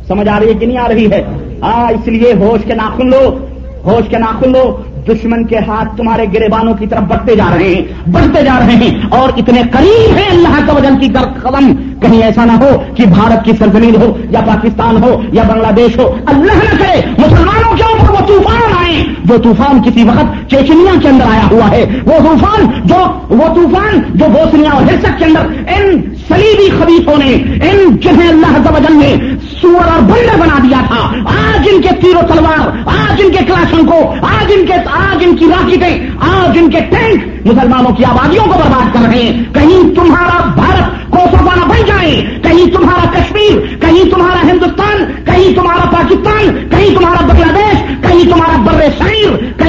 سمجھ 0.08 0.28
آ 0.28 0.40
رہی 0.40 0.48
ہے 0.48 0.54
کہ 0.54 0.66
نہیں 0.66 0.78
آ 0.78 0.88
رہی 0.88 1.10
ہے؟ 1.10 1.24
ہاں 1.62 1.90
اس 1.90 2.08
لیے 2.08 2.32
ہوش 2.32 2.64
کے 2.64 2.74
ناخن 2.74 3.10
لو۔ 3.10 3.46
ہوش 3.84 4.08
کے 4.08 4.18
ناخن 4.18 4.52
لو۔ 4.52 4.76
دشمن 5.08 5.44
کے 5.44 5.58
ہاتھ 5.58 5.96
تمہارے 5.96 6.26
گریبانوں 6.34 6.74
کی 6.74 6.86
طرف 6.86 7.00
بڑھتے 7.00 7.36
جا 7.36 7.46
رہے 7.54 7.74
ہیں، 7.74 8.10
بڑھتے 8.10 8.44
جا 8.44 8.58
رہے 8.60 8.74
ہیں 8.74 9.00
اور 9.08 9.28
اتنے 9.36 9.62
قریب 9.70 10.16
ہیں 10.16 10.30
اللہ 10.30 10.66
کا 10.66 10.72
وجن 10.72 10.98
کی 10.98 11.08
قدم۔ 11.42 11.74
کہیں 12.00 12.22
ایسا 12.22 12.44
نہ 12.44 12.52
ہو 12.52 12.82
کہ 12.96 13.04
بھارت 13.06 13.44
کی 13.44 13.52
سرزمین 13.58 13.96
ہو 13.96 14.18
یا 14.30 14.40
پاکستان 14.40 15.02
ہو 15.02 15.22
یا 15.32 15.42
بنگلہ 15.42 15.72
دیش 15.72 15.98
ہو۔ 15.98 16.16
اللہ 16.26 16.52
نہ 16.52 16.78
کرے، 16.78 17.00
مسلمانوں 17.18 17.76
کے 17.76 17.82
اوپر 17.82 18.10
وہ 18.10 18.26
طوفان 18.26 18.86
آئے۔ 18.86 19.04
جو 19.24 19.38
طوفان 19.38 19.82
کسی 19.82 20.04
وقت 20.04 20.50
چیچنیا 20.50 21.00
کے 21.02 21.08
اندر 21.08 21.24
آیا 21.24 21.48
ہوا 21.50 21.70
ہے۔ 21.70 21.86
وہ 22.04 22.12
طوفان 22.18 22.66
جو 22.84 22.96
وہ 23.28 23.54
طوفان 23.54 24.00
جو 24.14 24.24
بوسنیا 24.28 24.70
اور 24.70 24.82
ہرسک 24.82 25.18
کے 25.18 25.24
اندر 25.24 25.40
ان 25.68 26.00
سلیبی 26.28 26.70
خبیصوں 26.70 27.18
نے، 27.18 27.32
ان 27.68 27.96
جنہیں 27.96 28.28
اللہ 28.28 28.90
نے 28.90 29.33
سور 29.64 29.92
اور 29.92 30.00
بندر 30.00 30.40
بنا 30.40 30.58
دیا 30.62 30.78
تھا۔ 30.86 31.12
آج 31.24 31.68
ان 31.72 31.82
کے 31.82 31.88
تیر 32.00 32.16
و 32.16 32.20
تلوار، 32.28 32.68
آج 32.86 33.22
ان 33.24 33.32
کے 33.32 33.44
کلاشن 33.44 33.86
کو، 33.86 34.14
آج 34.22 34.52
ان 34.56 34.66
کے، 34.66 34.74
آج 34.74 35.16
ان 35.20 35.36
کی 35.36 35.44
راکٹیں، 35.44 36.10
آج 36.20 36.58
ان 36.58 36.70
کے 36.70 36.80
ٹینک 36.80 37.46
مسلمانوں 37.46 37.92
کی 37.92 38.04
آبادیوں 38.04 38.44
کو 38.44 38.50
برباد 38.50 38.94
کر 38.94 39.00
رہے 39.08 39.22
ہیں۔ 39.22 39.54
کہیں 39.54 39.94
تمہارا 39.94 40.50
بھارت 40.54 41.10
کوسوفانا 41.10 41.66
بن 41.66 41.84
جائے۔ 41.86 42.38
کہیں 42.42 42.70
تمہارا 42.70 43.10
کشمیر، 43.10 43.76
کہیں 43.80 44.10
تمہارا 44.10 44.46
ہندوستان، 44.52 45.12
کہیں 45.24 45.54
تمہارا 45.54 45.90
پاکستان، 45.90 46.68
کہیں 46.70 46.94
تمہارا 46.98 47.26
بنگلہ 47.26 47.52
دیش، 47.52 47.78
کہیں 48.02 48.24
تمہارا 48.24 48.56
بر 48.56 48.80
شہر 48.98 49.36
کہیں 49.56 49.63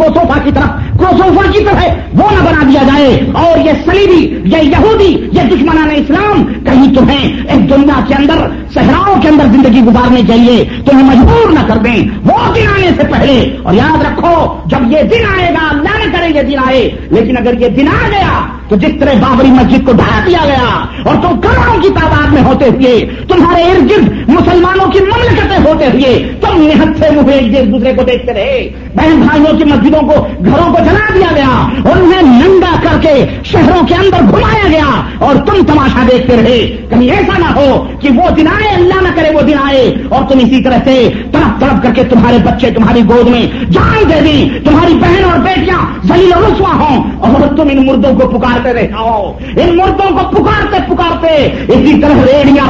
کوسوفا 0.00 0.38
کی 0.44 0.50
طرف 0.54 0.98
کوسوفا 0.98 1.50
کی 1.50 1.64
طرف 1.64 1.84
وہ 2.14 2.30
نہ 2.30 2.48
بنا 2.48 2.62
دیا 2.68 2.82
جائے۔ 2.82 3.20
اور 3.32 3.58
یہ 3.58 3.72
سلیبی 3.84 4.40
یہ 4.44 4.56
یہودی، 4.62 5.28
یہ 5.32 5.40
دشمنان 5.42 5.90
اسلام، 5.96 6.44
کہیں 6.44 6.94
تمہیں 6.94 7.32
ایک 7.48 7.70
دنیا 7.70 8.00
کے 8.08 8.14
اندر، 8.14 8.46
صحراؤں 8.74 9.22
کے 9.22 9.28
اندر 9.28 9.44
زندگی 9.44 9.80
گزارنے 9.80 10.20
چاہیے 10.28 10.64
تمہیں 10.86 11.04
مجبور 11.04 11.50
نہ 11.50 11.66
کر 11.66 11.76
دیں۔ 11.76 11.96
وہ 12.24 12.54
دن 12.54 12.66
آنے 12.66 12.90
سے 12.96 13.02
پہلے، 13.10 13.56
اور 13.62 13.74
یاد 13.74 14.02
رکھو، 14.02 14.58
جب 14.66 14.92
یہ 14.92 15.02
دن 15.02 15.40
آئے 15.40 15.52
گا، 15.52 15.68
اللہ 15.70 16.06
نہ 16.06 16.16
کرے 16.16 16.28
یہ 16.34 16.42
دن 16.42 16.58
آئے۔ 16.66 16.90
لیکن 17.10 17.36
اگر 17.36 17.60
یہ 17.60 17.68
دن 17.68 17.88
آ 17.88 18.08
گیا، 18.10 18.46
تو 18.68 18.76
جس 18.76 18.92
طرح 19.00 19.12
بابری 19.20 19.48
مسجد 19.48 19.86
کو 19.86 19.92
ڈھا 19.92 20.24
دیا 20.26 20.38
گیا، 20.46 20.84
اور 21.04 21.14
تم 21.14 21.40
کروڑوں 21.40 21.82
کی 21.82 21.88
تعداد 21.88 22.32
میں 22.32 22.42
ہوتے 22.42 22.64
ہوئے، 22.64 23.10
تمہارے 23.28 23.62
ارد 23.62 23.90
گرد 23.90 24.28
مسلمانوں 24.28 24.90
کی 24.90 24.98
مملکتیں 24.98 25.72
ہوتے 25.72 25.86
ہوئے، 25.86 26.32
تم 26.40 26.62
نہت 26.62 26.98
سے 26.98 27.10
منہ 27.10 27.56
ایک 27.56 27.72
دوسرے 27.72 27.92
کو 27.92 28.02
دیکھتے 28.02 28.32
رہے۔ 28.32 28.70
بہن 28.94 29.20
بھائیوں 29.20 29.58
کی 29.58 29.64
مسجدوں 29.64 30.00
کو 30.00 30.26
گھروں 30.44 30.72
کو 30.72 30.84
جلا 30.84 31.14
دیا 31.14 31.28
گیا 31.34 31.90
اور 31.90 32.02
انہیں 32.02 32.22
ننگا 32.22 32.74
کر 32.82 33.00
کے 33.00 33.40
شہروں 33.44 33.86
کے 33.86 33.94
اندر 33.94 34.30
گھمایا 34.30 34.68
گیا 34.70 34.88
اور 35.18 35.34
تم 35.36 35.62
تماشا 35.66 36.02
دیکھتے 36.12 36.36
رہے۔ 36.36 36.86
کہیں 36.90 37.10
ایسا 37.10 37.38
نہ 37.38 37.58
ہو 37.58 37.86
کہ 38.00 38.08
وہ 38.08 38.30
دن 38.30 38.48
آئے، 38.48 38.68
اللہ 38.74 39.02
نہ 39.02 39.08
کرے 39.14 39.34
وہ 39.34 39.40
دن 39.40 39.58
آئے 39.62 39.94
اور 40.08 40.24
تم 40.28 40.38
اسی 40.38 40.62
طرح 40.62 40.78
سے 40.84 41.10
تڑپ 41.32 41.60
تڑپ 41.60 41.82
کر 41.82 41.94
کے 41.94 42.04
تمہارے 42.04 42.38
بچے، 42.44 42.70
تمہاری 42.70 43.00
گود 43.08 43.28
میں 43.28 43.46
جان 43.70 44.10
دے 44.10 44.20
دی 44.20 44.58
تمہاری 44.64 44.94
بہن 44.94 45.24
اور 45.24 45.38
بیٹیاں 45.38 45.80
زلیل 46.04 46.32
و 46.36 46.46
رسوا 46.46 46.74
ہوں 46.74 47.10
اور 47.18 47.56
تم 47.56 47.68
ان 47.70 47.86
مردوں 47.86 48.14
کو 48.14 48.38
پکارتے 48.38 48.72
رہے 48.72 48.88
ہو۔ 48.98 49.38
ان 49.56 49.76
مردوں 49.76 50.10
کو 50.10 50.28
پکارتے 50.36 50.94
پکارتے 50.94 51.34
اسی 51.68 52.00
طرح 52.02 52.24
ریڑیاں 52.26 52.66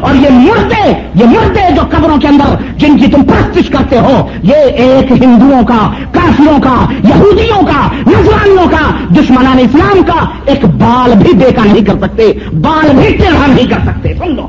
اور 0.00 0.14
یہ 0.14 0.30
مردے 0.30 0.92
یہ 1.14 1.24
مردے 1.24 1.74
جو 1.76 1.82
قبروں 1.90 2.16
کے 2.20 2.28
اندر 2.28 2.78
جن 2.78 2.98
کی 2.98 3.06
تم 3.06 3.22
پرستش 3.22 3.68
کرتے 3.68 3.98
ہو، 3.98 4.28
یہ 4.42 4.54
ایک 4.54 5.12
ہندوؤں 5.12 5.62
کا 5.62 5.92
کافیوں 6.12 6.60
کا، 6.60 6.86
یہودیوں 7.04 7.62
کا، 7.62 7.88
نظرانیوں 8.06 8.70
کا، 8.70 8.90
دشمنان 9.10 9.58
اسلام 9.58 10.02
کا 10.06 10.26
ایک 10.44 10.64
بال 10.64 11.12
بھی 11.22 11.32
دیکھا 11.32 11.64
نہیں 11.64 11.84
کر 11.84 11.98
سکتے، 12.00 12.32
بال 12.52 12.96
بھی 12.96 13.16
ٹیڑھا 13.16 13.46
نہیں 13.46 13.66
کر 13.66 13.78
سکتے، 13.84 14.14
سن 14.18 14.34
لو۔ 14.34 14.46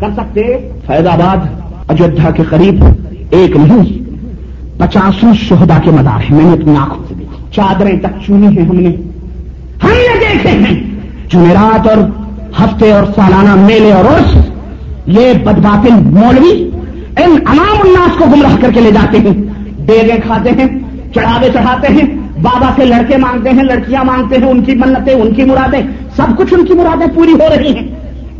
کر 0.00 0.08
سکتے 0.16 0.70
فیض 0.86 1.06
آباد 1.06 1.36
اجودھیا 1.88 2.30
کے 2.30 2.42
قریب، 2.42 2.84
ایک 3.30 3.56
نہیں، 3.56 4.06
پچاسوں 4.78 5.34
شہدا 5.34 5.78
کے 5.84 5.90
مدار 5.90 6.30
ہیں۔ 6.30 6.36
میں 6.36 6.44
نے 6.44 6.62
اپنی 6.62 6.76
آنکھوں 6.76 7.04
سے 7.08 7.14
دیکھا۔ 7.14 7.52
چادریں 7.52 7.98
تک 7.98 8.26
چونی 8.26 8.58
ہیں 8.58 8.66
ہم 8.66 8.76
نے۔ 8.76 8.88
ہم 9.82 9.88
نے 9.88 10.18
دیکھے 10.20 10.50
ہیں۔ 10.50 10.82
جمعرات 11.30 11.86
اور 11.86 11.96
ہفتے 12.62 12.92
اور 12.92 13.04
سالانہ 13.04 13.54
میلے 13.54 13.92
اور 13.92 14.04
عرص 14.04 14.36
یہ 15.06 15.32
بدباطل 15.44 15.92
مولوی 15.92 16.70
ان 17.16 17.36
عوام 17.46 17.76
الناس 17.84 18.18
کو 18.18 18.24
گمراہ 18.24 18.56
کر 18.60 18.70
کے 18.74 18.80
لے 18.80 18.90
جاتے 18.90 19.18
ہیں۔ 19.18 19.34
ڈیرے 19.86 20.20
کھاتے 20.26 20.50
ہیں، 20.50 20.78
چڑھاوے 21.14 21.48
چڑھاتے 21.52 21.92
ہیں، 21.92 22.06
بابا 22.42 22.70
سے 22.76 22.84
لڑکے 22.84 23.16
مانگتے 23.16 23.50
ہیں، 23.50 23.62
لڑکیاں 23.62 24.04
مانگتے 24.04 24.36
ہیں، 24.36 24.50
ان 24.50 24.64
کی 24.64 24.74
منتیں، 24.74 25.14
ان 25.14 25.34
کی 25.34 25.44
مرادیں، 25.44 25.80
سب 26.16 26.36
کچھ 26.36 26.54
ان 26.54 26.64
کی 26.64 26.74
مرادیں 26.74 27.06
پوری 27.14 27.32
ہو 27.32 27.46
رہی 27.56 27.76
ہیں۔ 27.76 27.88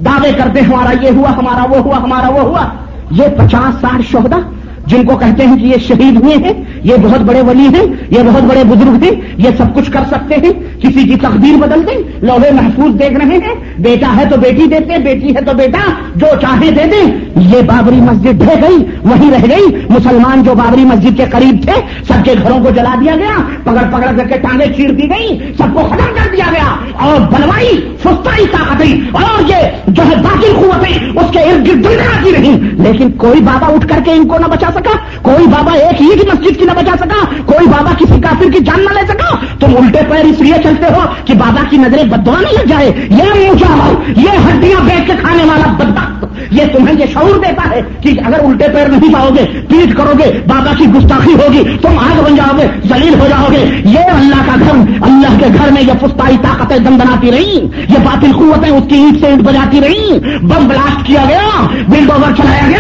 دعوے 0.05 0.33
کرتے 0.37 0.61
ہیں، 0.61 0.67
ہمارا 0.67 1.05
یہ 1.05 1.11
ہوا، 1.17 1.37
ہمارا 1.37 1.65
وہ 1.71 1.79
ہوا، 1.79 1.99
ہمارا 1.99 2.29
وہ 2.29 2.41
ہوا۔ 2.41 2.65
یہ 3.11 3.25
پچاس 3.37 3.81
ساٹھ 3.81 4.03
شہدا 4.13 4.39
جن 4.87 5.05
کو 5.05 5.17
کہتے 5.17 5.47
ہیں 5.47 5.57
کہ 5.57 5.65
یہ 5.65 5.77
شہید 5.89 6.21
ہوئے 6.25 6.37
ہیں، 6.37 6.53
یہ 6.83 6.95
بہت 7.03 7.21
بڑے 7.21 7.41
ولی 7.41 7.67
ہیں، 7.75 7.87
یہ 8.11 8.19
بہت 8.27 8.43
بڑے 8.43 8.65
بزرگ 8.65 9.03
ہیں، 9.03 9.11
یہ 9.37 9.49
سب 9.59 9.75
کچھ 9.75 9.91
کر 9.93 10.01
سکتے 10.11 10.35
ہیں، 10.35 10.53
کسی 10.83 11.05
کی 11.05 11.17
تقدیر 11.17 11.57
بدل 11.57 11.87
دیں، 11.87 12.27
لوہے 12.27 12.51
محفوظ 12.53 13.01
دیکھ 13.01 13.13
رہے 13.13 13.37
ہیں 13.37 13.55
بیٹا 13.79 14.17
ہے 14.17 14.25
تو 14.31 14.37
بیٹی 14.37 14.67
دیتے، 14.67 14.99
بیٹی 14.99 15.37
ہے 15.37 15.41
تو 15.41 15.57
بیٹا، 15.57 15.91
جو 16.17 16.27
چاہے 16.41 16.71
دے 16.71 16.85
دیں 16.85 17.13
یہ 17.37 17.63
بابری 17.63 17.97
مسجد 17.97 18.31
ڈھے 18.31 18.55
گئی، 18.63 18.77
وہیں 19.03 19.31
رہ 19.31 19.51
گئی۔ 19.51 19.87
مسلمان 19.89 20.43
جو 20.43 20.55
بابری 20.55 20.85
مسجد 20.85 21.17
کے 21.17 21.25
قریب 21.33 21.63
تھے، 21.63 21.81
سب 22.09 22.25
کے 22.25 22.35
گھروں 22.43 22.65
کو 22.65 22.71
جلا 22.71 22.95
دیا 23.01 23.17
گیا۔ 23.17 23.37
پکڑ 23.65 23.99
پکڑ 23.99 24.17
کر 24.17 24.29
کے 24.29 24.39
ٹانگیں 24.39 24.67
چیر 24.77 24.91
دی 24.91 25.11
گئی 25.11 25.39
سب 25.59 25.75
کو 25.75 25.81
ختم 25.81 26.15
کر 26.15 26.35
دیا 26.37 26.45
گیا۔ 26.53 26.77
اور 26.93 27.21
بنوائی 27.21 27.95
سستائی 28.05 28.47
طاقتیں 28.53 29.01
اور 29.13 29.51
یہ 29.51 29.57
جو 29.87 30.03
ہے 30.03 30.17
باقی 30.17 30.47
قوتیں، 30.55 31.19
اس 31.19 31.33
کے 31.33 31.39
ارد 31.39 31.67
گرد 31.67 31.87
آتی 31.87 32.33
رہی۔ 32.33 32.59
لیکن 32.73 33.11
کوئی 33.13 33.41
بابا 33.41 33.67
اٹھ 33.67 33.89
کر 33.89 33.99
کے 34.05 34.13
ان 34.13 34.29
کو 34.29 34.39
نہ 34.39 34.47
بچا 34.47 34.67
سکا۔ 34.75 34.97
کوئی 35.23 35.47
بابا 35.47 35.73
ایک 35.73 36.03
ہی 36.03 36.09
کی 36.19 36.27
مسجد 36.33 36.59
کی 36.59 36.65
نہ 36.65 36.73
بچا 36.73 36.93
سکا۔ 36.97 37.43
کوئی 37.47 37.67
بابا 37.67 37.91
کسی 37.99 38.21
کافر 38.21 38.51
کی 38.51 38.59
جان 38.65 38.85
نہ 38.85 38.95
لے 38.95 39.07
سکا۔ 39.09 39.37
تم 39.61 39.77
الٹے 39.77 40.01
پیر 40.11 40.25
اس 40.25 40.41
لیے 40.41 40.55
چلتے 40.63 40.85
ہو 40.85 41.01
کہ 41.25 41.35
بابا 41.35 41.65
کی 41.71 41.77
نظریں 41.77 42.05
بدوا 42.05 42.41
نہیں 42.41 42.53
لگ 42.53 42.69
جائے۔ 42.69 42.91
یہ 43.11 43.51
مجھا 43.69 44.21
یہ 44.21 44.39
ہڈیاں 44.47 44.81
بیچ 44.85 45.07
کے 45.07 45.13
کھانے 45.21 45.45
والا 45.45 45.73
بدبخت 45.79 46.25
یہ 46.51 46.65
تمہیں 46.73 46.95
یہ 46.99 47.07
شعور 47.13 47.39
دیتا 47.45 47.71
ہے 47.71 47.81
کہ 48.01 48.09
اگر 48.25 48.45
الٹے 48.45 48.67
پیر 48.75 48.89
نہیں 48.89 49.15
پاؤ 49.15 49.29
گے، 49.37 49.45
پیٹ 49.69 49.97
کرو 49.97 50.13
گے، 50.19 50.31
بابا 50.47 50.73
کی 50.79 50.85
گستاخی 50.95 51.33
ہوگی، 51.33 51.63
تم 51.83 51.99
آگ 51.99 52.23
بن 52.25 52.37
جاؤ 52.37 52.57
گے 52.59 52.67
زلیل 52.89 53.15
ہو 53.21 53.27
جاؤ 53.29 53.47
گے۔ 53.53 53.65
یہ 53.85 54.11
اللہ 54.13 54.43
کا 54.47 54.55
گھر، 54.61 55.03
اللہ 55.03 55.39
کے 55.39 55.47
گھر 55.59 55.71
میں 55.73 55.83
یہ 55.83 55.93
پستائی 56.01 56.37
طاقتیں 56.43 56.79
دم 56.79 56.97
بناتی 56.97 57.31
رہی 57.31 57.59
یہ 57.89 57.99
باطل 58.05 58.33
قوتیں 58.33 58.71
اس 58.71 58.85
کی 58.89 58.97
اینٹ 58.97 59.21
سے 59.21 59.27
اینٹ 59.27 59.43
بجاتی 59.43 59.81
رہی 59.81 60.19
بم 60.43 60.69
بلاسٹ 60.69 61.07
کیا 61.07 61.25
گیا 61.29 61.67
بلڈ 61.89 62.11
اوور 62.11 62.37
چلایا 62.37 62.69
گیا۔ 62.69 62.76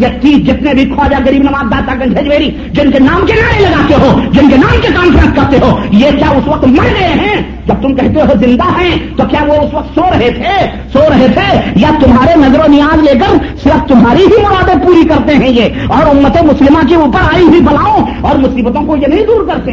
یہ 0.00 0.06
تیس 0.20 0.46
جتنے 0.46 0.74
بھی 0.74 0.90
خواجہ 0.96 1.16
غریب 1.26 1.42
نواز 1.42 1.70
داتا 1.70 1.94
گنجھیری 1.94 2.50
جن 2.72 2.90
کے 2.90 2.98
نام 2.98 3.26
کے 3.26 3.32
نعرے 3.32 3.60
لگاتے 3.60 3.94
ہو، 3.94 4.20
جن 4.32 4.48
کے 4.48 4.56
نام 4.56 4.80
کے 4.80 4.88
کانفرنس 4.94 5.36
کرتے 5.36 5.56
ہو، 5.62 5.78
یہ 5.90 6.10
کیا 6.10 6.28
اس 6.30 6.48
وقت 6.48 6.64
مر 6.64 6.88
گئے 7.00 7.08
ہیں؟ 7.08 7.42
جب 7.66 7.74
تم 7.82 7.94
کہتے 7.94 8.20
ہو 8.20 8.38
زندہ 8.40 8.80
ہیں، 8.80 8.96
تو 9.16 9.22
کیا 9.30 9.44
وہ 9.48 9.54
اس 9.54 9.74
وقت 9.74 9.94
سو 9.94 10.00
رہے 10.12 10.30
تھے؟ 10.30 10.66
سو 10.92 10.98
رہے 10.98 11.26
تھے؟ 11.34 11.70
یا 11.76 11.90
تمہارے 12.00 12.34
نظر 12.36 12.58
و 12.60 12.68
نیاز 12.68 13.02
لے 13.02 13.12
کر 13.20 13.36
صرف 13.62 13.88
تمہاری 13.88 14.22
ہی 14.22 14.42
مرادیں 14.42 14.86
پوری 14.86 15.08
کرتے 15.08 15.34
ہیں 15.34 15.48
یہ؟ 15.48 15.68
اور 15.88 16.16
امت 16.16 16.42
مسلمہ 16.42 16.88
کے 16.88 16.94
اوپر 16.94 17.34
آئی 17.34 17.44
ہوئی 17.44 17.60
بلاؤ 17.60 17.98
اور 18.20 18.38
مصیبتوں 18.38 18.82
کو 18.82 18.96
یہ 18.96 19.06
نہیں 19.06 19.26
دور 19.26 19.48
کرتے؟ 19.48 19.70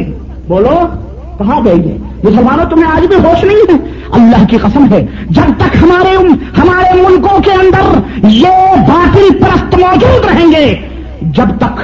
بولو، 0.48 0.86
کہاں 1.38 1.60
گئی 1.64 1.90
ہے 1.90 1.96
مسلمانوں، 2.24 2.64
تمہیں 2.70 2.90
آج 2.90 3.06
بھی 3.06 3.16
ہوش 3.16 3.44
نہیں 3.44 3.56
ہے؟ 3.56 3.97
اللہ 4.12 4.44
کی 4.48 4.56
قسم 4.56 4.86
ہے۔ 4.90 5.06
جب 5.30 5.52
تک 5.56 5.76
ہمارے 5.82 6.16
ہمارے 6.60 7.02
ملکوں 7.02 7.40
کے 7.42 7.50
اندر 7.50 7.98
یہ 8.28 8.48
باطل 8.88 9.38
پرست 9.40 9.74
موجود 9.74 10.24
رہیں 10.24 10.52
گے، 10.52 10.74
جب 11.22 11.48
تک 11.58 11.80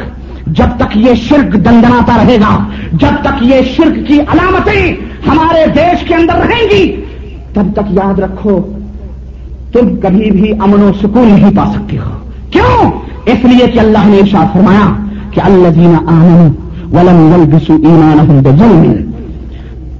جب 0.46 0.66
تک 0.76 0.96
یہ 0.96 1.14
شرک 1.14 1.52
دندناتا 1.52 2.24
رہے 2.24 2.37
گا، 2.37 2.68
جب 2.92 3.22
تک 3.22 3.42
یہ 3.42 3.60
شرک 3.76 4.08
کی 4.08 4.20
علامتیں 4.20 4.92
ہمارے 5.26 5.66
دیش 5.74 6.04
کے 6.04 6.14
اندر 6.14 6.34
رہیں 6.34 6.68
گی، 6.70 7.04
تب 7.52 7.62
تک 7.72 7.90
یاد 7.90 8.18
رکھو، 8.18 8.60
تم 9.72 9.96
کبھی 9.96 10.30
بھی 10.30 10.52
امن 10.52 10.82
و 10.82 10.92
سکون 11.02 11.28
نہیں 11.28 11.56
پا 11.56 11.72
سکتے 11.74 11.98
ہو۔ 11.98 12.30
کیوں؟ 12.50 12.90
اس 13.26 13.44
لیے 13.44 13.66
کہ 13.66 13.78
اللہ 13.78 13.98
نے 14.04 14.18
ارشاد 14.18 14.52
فرمایا 14.52 15.06
کہ 15.30 15.40
اللہ 15.44 15.68
دینا 15.68 15.98
آمن 15.98 16.50
ولم 16.96 17.44
بسو 17.52 17.72
ایمان 17.72 19.10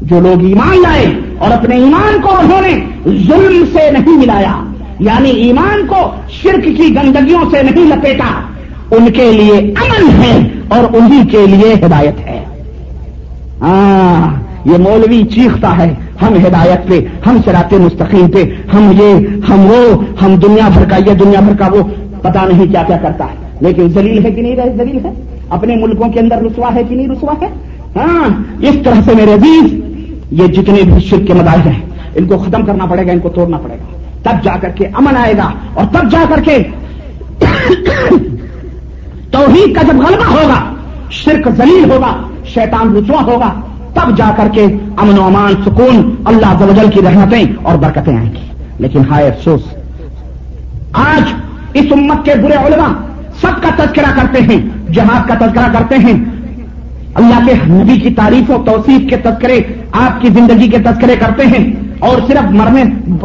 جو 0.03 0.21
لوگ 0.21 0.45
ایمان 0.45 0.83
لائے 0.83 1.07
اور 1.45 1.53
اپنے 1.53 1.77
ایمان 1.77 2.21
کو 2.21 2.37
انہوں 2.39 2.61
نے 2.61 2.75
ظلم 3.05 3.65
سے 3.73 3.91
نہیں 3.91 4.19
ملایا 4.19 4.65
یعنی 5.01 5.31
ایمان 5.31 5.87
کو 5.87 6.11
شرک 6.29 6.65
کی 6.65 6.97
گندگیوں 6.97 7.41
سے 7.51 7.63
نہیں 7.63 7.85
لپیٹا۔ 7.85 8.41
ان 8.91 9.13
کے 9.13 9.33
لیے 9.33 9.53
امن 9.53 10.23
ہے 10.23 10.49
اور 10.69 10.97
انہی 10.97 11.29
کے 11.31 11.47
لیے 11.47 11.87
ہدایت 11.87 12.21
ہے۔ 12.21 12.45
ہاں 13.61 14.43
یہ 14.65 14.79
مولوی 14.79 15.23
چیختا 15.23 15.79
ہے، 15.79 15.95
ہم 16.23 16.35
ہدایت 16.47 16.89
پہ، 16.89 17.01
ہم 17.27 17.37
سرات 17.45 17.73
مستقیم 17.73 18.31
پہ، 18.31 18.45
ہم 18.77 18.93
یہ، 18.99 19.27
ہم 19.49 19.61
وہ، 19.61 20.05
ہم 20.23 20.37
دنیا 20.37 20.69
بھر 20.69 20.85
کا 20.85 20.97
یہ، 20.97 21.15
دنیا 21.15 21.41
بھر 21.41 21.57
کا 21.57 21.69
وہ 21.73 21.83
پتا 22.23 22.45
نہیں 22.45 22.67
کیا 22.67 22.83
کیا 22.83 22.97
کرتا 22.97 23.25
ہے۔ 23.25 23.49
لیکن 23.61 23.89
زلیل 23.89 24.25
ہے 24.25 24.31
کہ 24.31 24.43
نہیں 24.43 24.57
رہے 24.57 24.73
زلیل 24.77 25.05
ہے۔ 25.05 25.13
اپنے 25.49 25.77
ملکوں 25.77 26.09
کے 26.09 26.21
اندر 26.21 26.37
رسوا 26.43 26.75
ہے 26.75 26.85
کہ 26.85 26.95
نہیں 26.95 27.09
رسوا 27.09 27.35
ہے؟ 27.43 27.47
ہاں 27.97 28.29
اس 28.61 28.75
طرح 28.85 29.01
سے 29.05 29.15
میرے 29.15 29.33
عزیز 29.33 29.84
یہ 30.35 30.47
جتنے 30.47 30.83
بھی 30.83 31.01
شرک 31.01 31.27
کے 31.27 31.35
مداح 31.35 31.57
ہیں، 31.67 31.81
ان 32.15 32.27
کو 32.27 32.39
ختم 32.39 32.67
کرنا 32.67 32.87
پڑے 32.87 33.07
گا، 33.07 33.13
ان 33.13 33.19
کو 33.19 33.29
توڑنا 33.29 33.59
پڑے 33.59 33.75
گا۔ 33.75 33.97
تب 34.23 34.45
جا 34.45 34.57
کر 34.61 34.69
کے 34.69 34.87
امن 34.87 35.17
آئے 35.17 35.37
گا 35.37 35.53
اور 35.75 35.85
تب 35.93 36.11
جا 36.11 36.25
کر 36.29 36.41
کے 36.41 36.59
توحید 39.31 39.77
کا 39.77 39.83
جب 39.83 39.97
غلبہ 39.97 40.31
ہوگا، 40.31 40.75
شرک 41.11 41.49
ذلیل 41.57 41.91
ہوگا، 41.91 42.29
شیطان 42.45 42.97
رسوا 42.97 43.23
ہوگا، 43.23 43.61
تب 43.95 44.17
جا 44.17 44.31
کر 44.37 44.49
کے 44.53 44.65
امن 44.97 45.19
و 45.19 45.25
امان، 45.25 45.53
سکون، 45.65 46.15
اللہ 46.25 46.55
زوجل 46.59 46.91
کی 46.91 47.01
رحمتیں 47.05 47.45
اور 47.63 47.77
برکتیں 47.77 48.17
آئیں 48.17 48.33
گی۔ 48.33 48.47
لیکن 48.79 49.03
ہائے 49.11 49.29
افسوس، 49.29 49.63
آج 50.93 51.23
اس 51.75 51.85
امت 51.91 52.25
کے 52.25 52.33
برے 52.35 52.55
علماء 52.55 52.93
سب 53.41 53.63
کا 53.63 53.85
تذکرہ 53.85 54.17
کرتے 54.17 54.43
ہیں، 54.43 54.93
جہاد 54.93 55.29
کا 55.29 55.35
تذکرہ 55.35 55.73
کرتے 55.73 55.95
ہیں 55.95 56.34
اللہ 57.21 57.47
کے 57.47 57.55
نبی 57.71 57.99
کی 58.01 58.11
تعریف 58.15 58.51
و 58.51 58.63
توصیف 58.67 59.09
کے 59.11 59.17
تذکرے 59.25 59.59
آپ 60.05 60.21
کی 60.21 60.29
زندگی 60.35 60.69
کے 60.69 60.79
تذکرے 60.85 61.17
کرتے 61.19 61.47
ہیں 61.53 61.65
اور 62.09 62.27
صرف 62.29 62.51
مرنے 62.55 62.83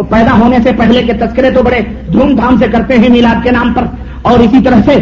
پیدا 0.10 0.36
ہونے 0.39 0.58
سے 0.63 0.71
پہلے 0.78 1.02
کے 1.04 1.13
تذکرے 1.21 1.52
تو 1.52 1.62
بڑے 1.63 1.80
دھوم 2.13 2.36
دھام 2.36 2.58
سے 2.60 2.67
کرتے 2.71 2.97
ہیں 2.97 3.10
میلاد 3.10 3.43
کے 3.43 3.52
نام 3.52 3.73
پر 3.73 3.86
اور 4.21 4.39
اسی 4.39 4.62
طرح 4.63 4.82
سے 4.86 4.97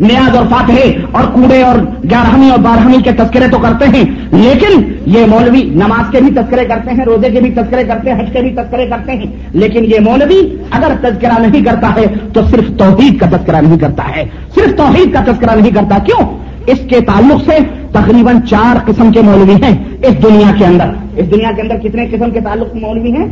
نیاز 0.00 0.36
اور 0.36 0.44
فاتح 0.50 1.16
اور 1.18 1.24
کوڑے 1.32 1.62
اور 1.62 1.78
گیارہویں 2.10 2.50
اور 2.50 2.58
بارہویں 2.64 2.98
کے 3.04 3.12
تذکرے 3.18 3.48
تو 3.52 3.58
کرتے 3.58 3.84
ہیں 3.94 4.04
لیکن 4.32 4.82
یہ 5.14 5.24
مولوی 5.28 5.62
نماز 5.80 6.10
کے 6.12 6.20
بھی 6.20 6.30
تذکرے 6.34 6.64
کرتے 6.64 6.90
ہیں 6.90 7.04
روزے 7.04 7.30
کے 7.30 7.40
بھی 7.40 7.50
تذکرے 7.54 7.84
کرتے 7.84 8.10
ہیں، 8.10 8.20
حج 8.20 8.32
کے 8.32 8.42
بھی 8.42 8.50
تذکرے 8.56 8.86
کرتے 8.90 9.12
ہیں، 9.12 9.26
لیکن 9.54 9.84
یہ 9.92 10.00
مولوی 10.00 10.40
اگر 10.70 10.94
تذکرہ 11.02 11.38
نہیں 11.46 11.64
کرتا 11.64 11.94
ہے 11.96 12.04
تو 12.34 12.42
صرف 12.50 12.70
توحید 12.78 13.18
کا 13.20 13.26
تذکرہ 13.36 13.60
نہیں 13.60 13.78
کرتا 13.78 14.08
ہے، 14.16 14.24
صرف 14.54 14.76
توحید 14.76 15.12
کا 15.14 15.20
تذکرہ 15.32 15.56
نہیں 15.60 15.74
کرتا، 15.74 15.98
کیوں؟ 16.06 16.22
اس 16.66 16.78
کے 16.88 17.00
تعلق 17.00 17.44
سے 17.44 17.58
تقریباً 17.92 18.40
چار 18.40 18.76
قسم 18.84 19.12
کے 19.12 19.20
مولوی 19.20 19.54
ہیں 19.62 19.84
اس 20.02 20.22
دنیا 20.22 20.50
کے 20.58 20.66
اندر۔ 20.66 20.86
اس 21.16 21.30
دنیا 21.30 21.52
کے 21.52 21.62
اندر 21.62 21.76
کتنے 21.76 22.06
قسم 22.06 22.30
کے 22.30 22.40
تعلق 22.40 22.74
مولوی 22.74 23.12
ہیں؟ 23.12 23.26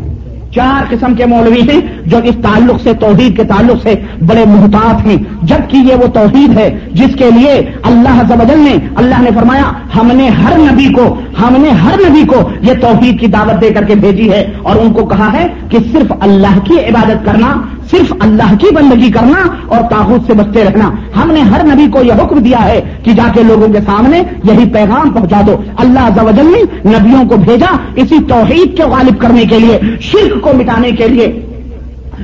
چار 0.54 0.84
قسم 0.90 1.14
کے 1.14 1.26
مولوی 1.26 1.60
ہیں 1.60 1.80
جو 2.06 2.18
اس 2.24 2.34
تعلق 2.42 2.82
سے، 2.82 2.92
توحید 2.94 3.36
کے 3.36 3.44
تعلق 3.44 3.82
سے 3.82 3.94
بڑے 4.26 4.44
محتاط 4.48 5.06
ہیں۔ 5.06 5.16
جبکہ 5.42 5.76
یہ 5.76 5.94
وہ 5.94 6.06
توحید 6.06 6.58
ہے 6.58 6.78
جس 6.92 7.14
کے 7.18 7.30
لیے 7.30 7.70
اللہ 7.82 8.22
زبل 8.28 8.58
نے، 8.58 8.76
اللہ 8.96 9.22
نے 9.22 9.30
فرمایا، 9.34 9.62
ہم 9.98 10.10
نے 10.14 10.28
ہر 10.28 10.58
نبی 10.58 10.92
کو 10.92 11.20
ہم 11.42 11.56
نے 11.62 11.68
ہر 11.68 11.94
نبی 12.08 12.24
کو 12.26 12.50
یہ 12.60 12.72
توحید 12.80 13.20
کی 13.20 13.26
دعوت 13.26 13.60
دے 13.60 13.70
کر 13.70 13.84
کے 13.84 13.94
بھیجی 13.94 14.32
ہے 14.32 14.52
اور 14.62 14.76
ان 14.76 14.92
کو 14.92 15.06
کہا 15.06 15.32
ہے 15.32 15.46
کہ 15.68 15.78
صرف 15.92 16.12
اللہ 16.20 16.58
کی 16.64 16.74
عبادت 16.74 17.26
کرنا، 17.26 17.60
صرف 17.90 18.12
اللہ 18.20 18.54
کی 18.60 18.66
بندگی 18.74 19.10
کرنا 19.10 19.46
اور 19.66 19.78
تاحود 19.90 20.26
سے 20.26 20.32
بچتے 20.32 20.64
رکھنا۔ 20.64 20.90
ہم 21.16 21.30
نے 21.30 21.40
ہر 21.40 21.64
نبی 21.64 21.86
کو 21.90 22.02
یہ 22.02 22.12
حکم 22.12 22.38
دیا 22.38 22.64
ہے 22.64 22.80
کہ 23.02 23.12
جا 23.12 23.28
کے 23.34 23.42
لوگوں 23.42 23.72
کے 23.72 23.78
سامنے 23.86 24.22
یہی 24.44 24.70
پیغام 24.72 25.10
پہنچا 25.10 25.40
دو۔ 25.46 25.56
اللہ 25.76 26.08
زوجل 26.14 26.44
نے 26.44 26.90
نبیوں 26.90 27.28
کو 27.28 27.36
بھیجا 27.36 27.76
اسی 27.96 28.16
توحید 28.28 28.76
کے 28.76 28.82
غالب 28.82 29.20
کرنے 29.20 29.44
کے 29.44 29.58
لیے، 29.58 29.78
شرک 30.00 30.40
کو 30.40 30.50
مٹانے 30.54 30.90
کے 30.90 31.08
لیے۔ 31.08 31.55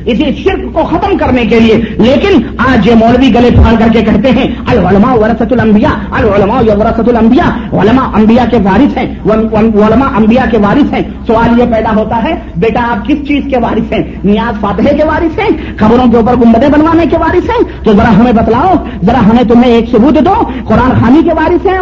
اسی 0.04 0.42
شرک 0.44 0.72
کو 0.72 0.82
ختم 0.82 1.16
کرنے 1.16 1.44
کے 1.46 1.60
لیے۔ 1.60 1.76
لیکن 1.98 2.42
آج 2.56 2.86
یہ 2.88 2.94
مولوی 2.94 3.34
گلے 3.34 3.50
پھاڑ 3.54 3.74
کر 3.78 3.88
کے 3.92 4.02
کہتے 4.02 4.30
ہیں، 4.30 4.46
العلماء 4.66 5.14
ورثت 5.14 5.52
الانبیاء، 5.52 5.94
العلماء 6.10 6.60
ورثت 6.78 7.08
الانبیاء، 7.08 7.76
علماء 7.76 8.08
انبیاء 8.14 8.44
کے 8.50 8.56
وارث 8.64 8.96
ہیں 8.96 9.14
علماء 9.26 10.08
انبیاء 10.16 10.44
کے 10.50 10.58
وارث 10.58 10.92
ہیں۔ 10.92 11.02
سوال 11.26 11.60
یہ 11.60 11.64
پیدا 11.64 11.90
ہوتا 11.96 12.22
ہے، 12.24 12.34
بیٹا 12.56 12.80
آپ 12.90 13.06
کس 13.06 13.16
چیز 13.28 13.44
کے 13.50 13.58
وارث 13.58 13.92
ہیں؟ 13.92 14.02
نیاز 14.24 14.60
فاتح 14.60 14.94
کے 14.96 15.04
وارث 15.04 15.38
ہیں؟ 15.38 15.48
خبروں 15.76 16.10
کے 16.10 16.16
اوپر 16.16 16.34
گنبدیں 16.36 16.68
بنوانے 16.68 17.06
کے 17.06 17.16
وارث 17.18 17.50
ہیں؟ 17.50 17.84
تو 17.84 17.92
ذرا 17.92 18.16
ہمیں 18.16 18.32
بتلاؤ، 18.32 18.74
ذرا 19.06 19.20
ہمیں 19.20 19.44
تمہیں 19.44 19.72
ایک 19.72 19.90
ثبوت 19.90 20.14
دو۔ 20.26 20.34
قرآن 20.64 20.90
خانی 21.00 21.22
کے 21.22 21.34
وارث 21.34 21.66
ہیں 21.66 21.78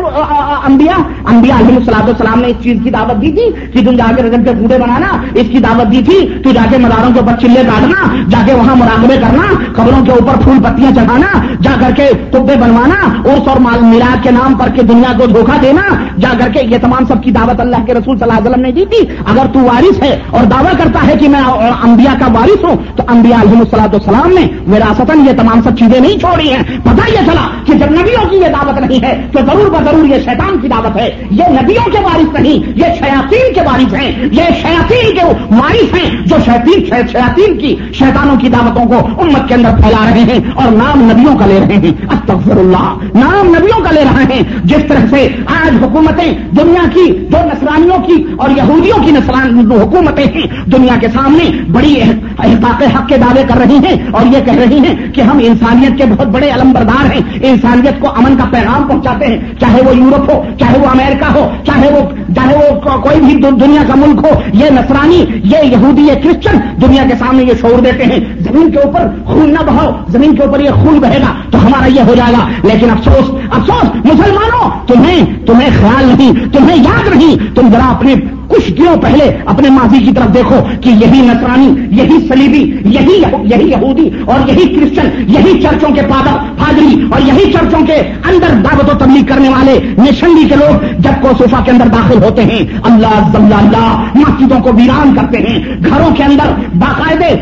انبیاء۔ 0.66 1.02
انبیاء 1.26 1.58
علیہ 1.58 1.76
السلام 1.76 2.06
السلام 2.06 2.40
نے 2.40 2.48
اس 2.48 2.56
چیز 2.62 2.78
کی 2.84 2.90
دعوت 2.90 3.22
دی 3.22 3.32
تھی، 3.32 3.66
کہ 3.72 3.90
تم 3.90 3.96
جا 3.96 4.12
کے 4.16 4.22
رجب 4.22 4.44
کے 4.44 4.50
کوڑے 4.60 4.78
بنانا۔ 4.78 5.22
اس 5.34 5.46
کی 5.52 5.58
دعوت 5.58 5.92
دی 5.92 6.02
تھی، 6.04 6.28
تو 6.44 6.52
جا 6.52 6.66
کے 6.70 6.78
مداروں 6.78 7.12
کے 7.14 7.20
اوپر 7.20 7.32
چلے 7.40 7.62
کاٹنا 7.66 7.99
جا 8.30 8.42
کے 8.46 8.54
وہاں 8.54 8.76
مراقبے 8.76 9.16
کرنا، 9.20 9.46
قبروں 9.72 10.04
کے 10.04 10.12
اوپر 10.12 10.40
پھول 10.44 10.62
پتیاں 10.62 10.90
چڑھانا، 10.94 11.32
جا 11.62 11.74
کر 11.80 11.90
کے 11.96 12.08
کبے 12.32 12.56
بنوانا 12.60 13.00
ارس 13.24 13.48
اور 13.48 13.60
میلاد 13.60 14.22
کے 14.22 14.30
نام 14.30 14.54
پر 14.54 14.68
کے 14.68 14.82
دنیا 14.82 15.12
کو 15.18 15.26
دھوکہ 15.26 15.58
دینا، 15.62 15.82
جا 16.18 16.32
کر 16.38 16.52
کے 16.52 16.60
یہ 16.70 16.78
تمام 16.82 17.06
سب 17.08 17.22
کی 17.22 17.30
دعوت 17.30 17.60
اللہ 17.60 17.84
کے 17.86 17.94
رسول 17.94 18.18
صلی 18.18 18.28
اللہ 18.28 18.40
علیہ 18.40 18.50
وسلم 18.50 18.62
نے 18.62 18.72
دی 18.72 18.84
تھی۔ 18.90 19.16
اگر 19.26 19.52
تو 19.52 19.60
وارث 19.60 20.02
ہے 20.02 20.18
اور 20.30 20.44
دعویٰ 20.44 20.72
کرتا 20.78 21.06
ہے 21.06 21.14
کہ 21.20 21.28
میں 21.28 21.42
انبیاء 21.82 22.14
کا 22.20 22.26
وارث 22.32 22.64
ہوں، 22.64 22.76
تو 22.96 23.02
انبیاء 23.08 23.40
علیہ 23.40 23.58
السلاۃ 23.58 23.94
السلام 23.94 24.32
نے 24.32 24.46
وراثتاً 24.72 25.24
یہ 25.26 25.32
تمام 25.36 25.60
سب 25.64 25.76
چیزیں 25.78 26.00
نہیں 26.00 26.18
چھوڑی 26.18 26.52
ہیں۔ 26.52 26.62
پتا 26.84 27.08
یہ 27.10 27.26
چلا 27.26 27.46
کہ 27.64 27.72
جب 27.72 27.90
نبیوں 27.90 28.28
کی 28.30 28.36
یہ 28.36 28.52
دعوت 28.52 28.80
نہیں 28.80 29.04
ہے، 29.04 29.14
تو 29.32 29.40
ضرور 29.46 29.70
بضرور 29.70 30.04
یہ 30.04 30.20
شیطان 30.24 30.58
کی 30.62 30.68
دعوت 30.68 30.96
ہے۔ 30.96 31.08
یہ 31.30 31.52
نبیوں 31.60 31.90
کے 31.92 31.98
وارث 32.04 32.40
نہیں، 32.40 32.70
یہ 32.76 32.94
شیاطین 32.98 33.52
کے 33.54 33.60
وارث 33.60 33.94
ہیں۔ 33.94 34.10
یہ 34.32 34.52
شیاطین 34.62 35.14
کے 35.14 35.24
وارث 35.50 35.94
ہیں 35.94 36.10
جو 36.26 36.36
شیاطین 36.44 37.58
کی 37.58 37.74
شیطانوں 37.94 38.36
کی 38.36 38.48
دعوتوں 38.48 38.84
کو 38.84 39.22
امت 39.22 39.48
کے 39.48 39.54
اندر 39.54 39.70
پھیلا 39.82 40.10
رہے 40.10 40.20
ہیں 40.20 40.40
اور 40.54 40.72
نام 40.72 41.10
نبیوں 41.10 41.36
کا 41.36 41.46
لے 41.46 41.60
رہے 41.60 41.74
ہیں۔ 41.74 41.92
استغفر 42.10 42.56
اللہ 42.56 42.94
نام 43.14 43.48
نبیوں 43.48 43.84
کا 43.84 43.90
لے 43.90 44.04
رہے 44.04 44.34
ہیں۔ 44.34 44.42
جس 44.64 44.84
طرح 44.88 45.06
سے 45.10 45.28
آج 45.46 45.84
حکومتیں 45.84 46.32
دنیا 46.50 46.82
کی 46.94 47.06
جو 47.06 47.38
نسرانیوں 47.46 47.98
کی 47.98 48.24
اور 48.36 48.50
یہودیوں 48.50 49.04
کی 49.04 49.10
نسران 49.10 49.70
حکومتیں 49.70 50.24
ہیں، 50.24 50.70
دنیا 50.70 50.96
کے 51.00 51.06
سامنے 51.08 51.50
بڑی 51.72 52.00
احتاط 52.38 52.82
حق 52.96 53.08
کے 53.08 53.16
دعوے 53.16 53.42
کر 53.48 53.56
رہی 53.56 53.76
ہیں 53.76 54.06
اور 54.10 54.26
یہ 54.26 54.44
کہہ 54.44 54.54
رہی 54.54 54.78
ہیں 54.78 55.12
کہ 55.12 55.20
ہم 55.20 55.38
انسانیت 55.42 55.98
کے 55.98 56.04
بہت 56.04 56.26
بڑے 56.26 56.50
علم 56.50 56.72
بردار 56.72 57.04
ہیں۔ 57.04 57.20
انسانیت 57.42 58.00
کو 58.00 58.08
امن 58.08 58.36
کا 58.36 58.44
پیغام 58.50 58.88
پہنچاتے 58.88 59.26
ہیں۔ 59.26 59.38
چاہے 59.60 59.82
وہ 59.82 59.96
یورپ 59.96 60.30
ہو، 60.30 60.42
چاہے 60.58 60.78
وہ 60.78 60.86
امریکہ 60.86 61.24
ہو، 61.24 61.50
چاہے 61.66 61.90
وہ 61.92 62.32
چاہے 62.34 62.56
وہ 62.56 62.96
کوئی 63.02 63.20
بھی 63.20 63.34
دنیا 63.34 63.82
کا 63.86 63.94
ملک 63.94 64.24
ہو، 64.24 64.40
یہ 64.52 64.64
نسرانی 64.70 65.24
یہ 65.44 65.56
یہودی، 65.64 66.02
یہ 66.02 66.14
کرسچن، 66.22 66.58
دنیا 66.82 67.02
کے 67.08 67.14
سامنے 67.18 67.42
یہ 67.42 67.54
دیتے 67.80 68.04
ہیں، 68.04 68.20
زمین 68.38 68.70
کے 68.70 68.78
اوپر 68.78 69.00
خون 69.24 69.50
نہ 69.50 69.64
بہاؤ، 69.66 69.90
زمین 70.08 70.36
کے 70.36 70.42
اوپر 70.42 70.60
یہ 70.60 70.70
خون 70.70 70.98
بہے 71.00 71.20
گا 71.20 71.34
تو 71.50 71.66
ہمارا 71.66 71.86
یہ 71.86 72.00
ہو 72.00 72.14
جائے 72.14 72.32
گا۔ 72.32 72.68
لیکن 72.68 72.90
افسوس 72.90 73.30
افسوس، 73.50 73.96
مسلمانوں، 73.96 74.70
تمہیں 74.86 75.46
تمہیں 75.46 75.70
خیال 75.80 76.04
نہیں، 76.18 76.32
تمہیں 76.52 76.76
یاد 76.76 77.16
نہیں، 77.16 77.56
تم 77.56 77.68
ذرا 77.72 77.90
اپنے 77.90 78.14
کچھ 78.50 78.70
دنوں 78.72 78.96
پہلے 79.02 79.24
اپنے 79.46 79.68
ماضی 79.70 79.98
کی 80.04 80.12
طرف 80.14 80.34
دیکھو 80.34 80.56
کہ 80.82 80.90
یہی 81.00 81.20
نسرانی 81.26 81.68
یہی 81.96 82.18
سلیبی 82.28 82.62
یہی 82.94 83.20
یہی 83.50 83.68
یہودی 83.70 84.08
اور 84.24 84.48
یہی 84.48 84.66
کرسچن، 84.74 85.08
یہی 85.28 85.60
چرچوں 85.62 85.94
کے 85.94 86.02
پادر 86.10 86.36
پادری 86.58 86.94
اور 87.10 87.20
یہی 87.26 87.50
چرچوں 87.52 87.84
کے 87.86 87.96
اندر 88.30 88.54
دعوت 88.64 88.90
و 88.90 88.98
تبلیغ 88.98 89.24
کرنے 89.28 89.48
والے 89.48 89.78
نشنگی 89.98 90.48
کے 90.48 90.56
لوگ 90.56 90.84
جب 91.02 91.22
کو 91.22 91.28
صوفہ 91.38 91.62
کے 91.64 91.70
اندر 91.70 91.88
داخل 91.92 92.22
ہوتے 92.22 92.42
ہیں، 92.44 92.60
اللہ 92.82 93.36
اللہ، 93.36 94.04
مسجدوں 94.14 94.60
کو 94.62 94.72
ویران 94.76 95.14
کرتے 95.14 95.38
ہیں، 95.46 95.58
گھروں 95.84 96.14
کے 96.16 96.22
اندر 96.22 96.52
باقاعدے 96.78 97.34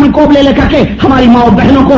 میں 0.00 0.08
کوب 0.12 0.32
لے 0.32 0.42
لے 0.42 0.52
کر 0.56 0.68
کے 0.70 0.82
ہماری 1.02 1.26
ماں 1.28 1.46
بہنوں 1.56 1.82
کو 1.88 1.96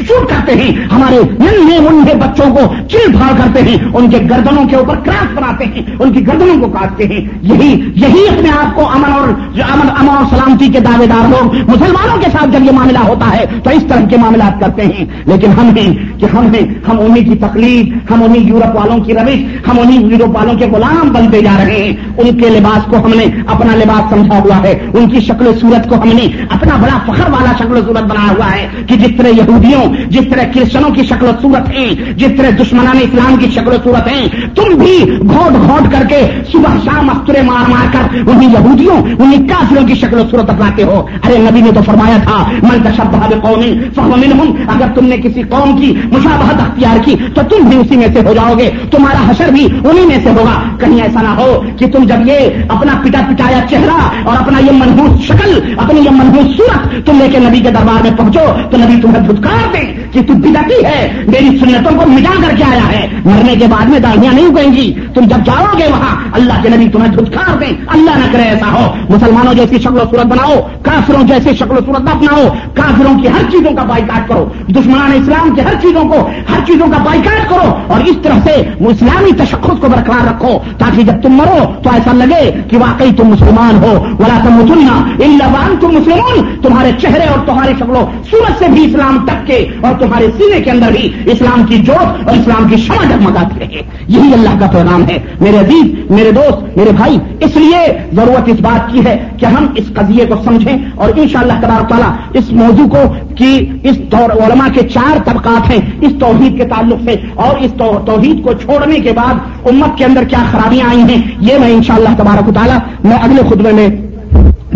شوٹ 0.00 0.28
کرتے 0.30 0.54
ہیں، 0.60 0.70
ہمارے 0.92 1.18
ننھے 1.40 1.78
منڈے 1.80 2.14
بچوں 2.20 2.50
کو 2.54 2.66
چل 2.88 3.12
پھاڑ 3.12 3.30
کرتے 3.38 3.62
ہیں، 3.68 3.76
ان 3.94 4.10
کے 4.10 4.18
گردنوں 4.30 4.66
کے 4.68 4.76
اوپر 4.76 5.00
کراس 5.04 5.32
بناتے 5.34 5.64
ہیں، 5.64 5.82
ان 5.98 6.12
کی 6.12 6.26
گردنوں 6.26 6.60
کو 6.60 6.68
کاٹتے 6.78 7.06
ہیں 7.06 7.20
یہی 7.54 7.90
یہی 7.94 8.28
اپنے 8.28 8.50
آپ 8.50 8.76
کو 8.76 8.88
امن 8.88 9.12
اور 9.12 9.28
امن 9.72 9.88
امن 9.98 10.08
اور 10.08 10.24
سلامتی 10.30 10.68
کے 10.68 10.80
دعوے 10.80 11.06
دار 11.06 11.28
لوگ 11.28 11.54
مسلمانوں 11.54 12.16
کے 12.20 12.30
ساتھ 12.32 12.50
جب 12.50 12.64
یہ 12.64 12.70
معاملہ 12.70 12.98
ہوتا 12.98 13.36
ہے، 13.36 13.44
تو 13.64 13.70
اس 13.70 13.84
طرح 13.88 14.06
کے 14.08 14.16
معاملات 14.16 14.60
کرتے 14.60 14.82
ہیں۔ 14.82 15.04
لیکن 15.26 15.50
ہم 15.50 15.70
ہیں 15.76 16.20
کہ 16.20 16.26
ہم 16.36 16.54
ہیں 16.54 16.74
ہم 16.88 17.00
انہیں 17.00 17.24
کی 17.24 17.34
تکلیف 17.34 18.10
ہم 18.10 18.22
انہیں 18.22 18.42
یورپ 18.42 18.76
والوں 18.76 18.98
کی 18.98 19.14
روش، 19.14 19.68
ہم 19.68 19.78
انہیں 19.78 20.02
یورپ 20.02 20.36
والوں 20.36 20.54
کے 20.54 20.66
غلام 20.66 21.08
بنتے 21.08 21.42
جا 21.42 21.56
رہے 21.58 21.82
ہیں۔ 21.82 21.92
ان 22.18 22.38
کے 22.38 22.48
لباس 22.48 22.84
کو 22.90 22.96
ہم 22.96 23.10
نے 23.14 23.24
اپنا 23.46 23.74
لباس 23.74 24.14
سمجھا 24.14 24.38
ہوا 24.38 24.62
ہے۔ 24.62 24.86
ان 24.94 25.08
کی 25.08 25.20
شکل 25.20 25.46
و 25.46 25.52
صورت 25.60 25.88
کو 25.88 25.94
ہم 25.94 26.08
نے 26.08 26.42
اپنا 26.50 26.76
بڑا 26.76 27.12
فخر 27.12 27.30
والا 27.30 27.52
شکل 27.58 27.76
و 27.76 27.80
صورت 27.86 28.02
بنایا 28.02 28.32
ہوا 28.32 28.52
ہے 28.52 28.68
کہ 28.86 28.96
جس 28.96 29.16
طرح 29.16 29.28
یہودیوں، 29.28 30.10
جس 30.10 30.22
طرح 30.30 30.42
کرسچنوں 30.54 30.90
کی 30.90 31.02
شکل 31.02 31.26
و 31.26 31.32
صورت 31.42 31.70
ہیں، 31.70 32.12
جس 32.16 32.28
طرح 32.36 32.50
دشمنان 32.62 32.98
اسلام 33.02 33.36
کی 33.36 33.50
شکل 33.50 33.68
و 33.68 33.76
صورت 33.84 34.08
ہیں، 34.08 34.28
تم 34.54 34.74
بھی 34.74 35.18
گھوٹ 35.18 35.52
گھوٹ 35.52 35.92
کر 35.92 36.06
کے 36.08 36.20
صبح 36.52 36.76
شام 36.84 37.10
اخترے 37.40 37.58
مار 37.58 37.70
مار 37.70 37.92
کر 37.92 38.30
انہیں 38.30 38.52
یہودیوں، 38.52 38.96
انہیں 39.18 39.48
کافروں 39.48 39.86
کی 39.86 39.94
شکل 39.94 40.18
و 40.18 40.22
صورت 40.30 40.50
اپناتے 40.50 40.82
ہو۔ 40.82 41.06
ارے 41.24 41.38
نبی 41.38 41.60
نے 41.60 41.70
تو 41.74 41.80
فرمایا 41.86 42.16
تھا، 42.22 42.50
من 42.62 42.82
تشبہ 42.82 43.40
قومی 43.40 43.78
فہم 43.94 44.38
ہوں 44.38 44.52
اگر 44.68 44.86
تم 44.94 45.06
نے 45.06 45.16
کسی 45.16 45.42
قوم 45.42 45.80
کی 45.80 45.94
مشابہت 46.12 46.60
اختیار 46.60 46.96
کی، 47.04 47.16
تو 47.34 47.42
تم 47.50 47.68
بھی 47.68 47.78
اسی 47.78 47.96
میں 47.96 48.08
سے 48.12 48.20
ہو 48.20 48.34
جاؤ 48.34 48.54
گے۔ 48.58 48.70
تمہارا 48.90 49.30
حشر 49.30 49.48
بھی 49.48 49.64
انہی 49.64 50.06
میں 50.06 50.18
سے 50.22 50.30
ہوگا۔ 50.30 50.76
کہیں 50.78 51.02
ایسا 51.02 51.22
نہ 51.22 51.28
ہو 51.28 51.62
کہ 51.76 51.86
تم 51.86 52.04
جب 52.04 52.26
یہ 52.26 52.38
اپنا 52.68 52.92
پٹا 53.00 53.20
پٹایا 53.28 53.60
چہرہ 53.70 54.28
اور 54.28 54.36
اپنا 54.36 54.58
یہ 54.58 54.72
منہوس 54.72 55.20
شکل، 55.20 55.74
اپنی 55.76 56.00
یہ 56.00 56.10
منہوس 56.10 56.56
صورت 56.56 57.06
تم 57.06 57.18
لے 57.18 57.28
کے 57.32 57.38
نبی 57.38 57.60
کے 57.60 57.70
دربار 57.70 58.02
میں 58.02 58.10
پہنچو، 58.18 58.52
تو 58.70 58.76
نبی 58.76 59.00
تمہیں 59.00 59.28
دھتکار 59.28 59.72
دے 59.72 60.02
کہ 60.12 60.20
تم 60.26 60.34
بدتی 60.34 60.84
ہے، 60.84 61.22
میری 61.26 61.58
سنتوں 61.58 61.98
کو 61.98 62.10
مٹا 62.10 62.48
کر 62.48 62.56
کے 62.56 62.64
آیا 62.64 62.92
ہے۔ 62.92 63.08
مرنے 63.24 63.54
کے 63.54 63.66
بعد 63.70 63.86
میں 63.86 63.98
داڑیاں 63.98 64.32
نہیں 64.32 64.46
اگیں 64.46 64.72
گی۔ 64.72 64.94
تم 65.14 65.20
جب 65.20 65.36
جاؤ 65.44 65.64
گے 65.78 65.84
وہاں، 65.90 66.16
اللہ 66.32 66.52
کے 66.62 66.68
نبی 66.68 66.88
تمہیں 66.88 67.12
دھتکار 67.12 67.29
دیں۔ 67.30 67.72
اللہ 67.86 68.10
نہ 68.10 68.32
کرے 68.32 68.42
ایسا 68.42 68.72
ہو۔ 68.72 68.94
مسلمانوں 69.08 69.54
جیسی 69.54 69.78
شکل 69.78 69.96
و 69.96 70.04
صورت 70.10 70.26
بناؤ، 70.26 70.54
کافروں 70.82 71.22
جیسی 71.22 71.54
شکل 71.54 71.76
و 71.76 71.80
صورت 71.86 72.00
اپناؤ۔ 72.00 72.42
کافروں 72.74 73.18
کی 73.18 73.28
ہر 73.28 73.50
چیزوں 73.50 73.76
کا 73.76 73.82
بائیکاٹ 73.82 74.28
کرو۔ 74.28 74.48
دشمنان 74.68 75.12
اسلام 75.14 75.54
کی 75.54 75.60
ہر 75.60 75.74
چیزوں 75.82 76.04
کو، 76.04 76.30
ہر 76.52 76.60
چیزوں 76.66 76.86
کا 76.86 76.98
بائیکاٹ 76.98 77.50
کرو۔ 77.50 77.74
اور 77.86 78.00
اس 78.00 78.16
طرح 78.22 78.38
سے 78.44 78.62
وہ 78.80 78.90
اسلامی 78.90 79.32
تشخص 79.32 79.80
کو 79.80 79.88
برقرار 79.88 80.26
رکھو، 80.26 80.58
تاکہ 80.78 81.02
جب 81.02 81.12
تم 81.22 81.32
مرو 81.32 81.64
تو 81.82 81.90
ایسا 81.90 82.12
لگے 82.12 82.50
کہ 82.70 82.78
واقعی 82.78 83.10
تم 83.16 83.24
مسلمان 83.24 83.84
ہو۔ 83.84 84.04
بلا 84.16 84.38
تم 84.42 84.74
چننا 84.74 85.24
ان 85.24 85.38
تم 85.80 85.88
مسلمان 85.88 86.56
تمہارے 86.62 86.90
چہرے 87.02 87.24
اور 87.24 87.46
تمہاری 87.46 87.72
شکلوں 87.78 88.06
سورج 88.30 88.52
سے 88.58 88.68
بھی 88.68 88.84
اسلام 88.84 89.26
تک 89.26 89.46
کے 89.46 89.66
اور 89.80 89.94
تمہارے 90.00 90.26
سینے 90.36 90.60
کے 90.60 90.70
اندر 90.70 90.92
بھی 90.92 91.12
اسلام 91.26 91.64
کی 91.64 91.78
جوت 91.78 92.28
اور 92.28 92.36
اسلام 92.36 92.68
کی 92.68 92.76
شمع 92.76 93.04
جگمگاتی 93.04 93.60
رہے۔ 93.60 93.82
یہی 94.08 94.32
اللہ 94.32 94.60
کا 94.60 94.66
پیغام 94.66 95.04
ہے۔ 95.08 95.18
میرے 95.40 95.58
عزیز، 95.58 96.10
میرے 96.10 96.32
دوست، 96.32 96.76
میرے 96.76 96.90
بھائی 96.92 97.18
اس 97.40 97.56
لیے 97.56 97.80
ضرورت 98.12 98.48
اس 98.48 98.60
بات 98.60 98.90
کی 98.92 99.04
ہے 99.06 99.16
کہ 99.38 99.46
ہم 99.46 99.66
اس 99.76 99.92
قضیے 99.94 100.26
کو 100.26 100.34
سمجھیں 100.44 100.76
اور 100.96 101.10
ان 101.16 101.28
شاء 101.28 101.40
اللہ 101.40 101.60
تبارک 101.62 101.88
تعالیٰ 101.88 102.10
اس 102.32 102.52
موضوع 102.52 102.86
کو 102.88 103.02
کہ 103.34 103.50
اس 103.82 103.98
دور 104.12 104.30
علماء 104.42 104.68
کے 104.74 104.86
چار 104.88 105.18
طبقات 105.24 105.70
ہیں 105.70 105.80
اس 106.00 106.12
توحید 106.20 106.56
کے 106.58 106.64
تعلق 106.64 107.02
سے 107.04 107.14
اور 107.36 107.60
اس 107.60 107.72
توحید 108.06 108.42
کو 108.44 108.52
چھوڑنے 108.62 109.00
کے 109.00 109.12
بعد 109.12 109.68
امت 109.68 109.98
کے 109.98 110.04
اندر 110.04 110.24
کیا 110.24 110.44
خرابیاں 110.50 110.88
آئی 110.88 111.02
ہیں 111.10 111.20
یہ 111.40 111.58
میں 111.58 111.72
ان 111.74 111.82
شاء 111.82 111.94
اللہ 111.94 112.16
تبارک 112.18 112.54
تعالیٰ 112.54 112.78
میں 113.04 113.16
اگلے 113.22 113.48
خطبے 113.50 113.72
میں 113.72 113.88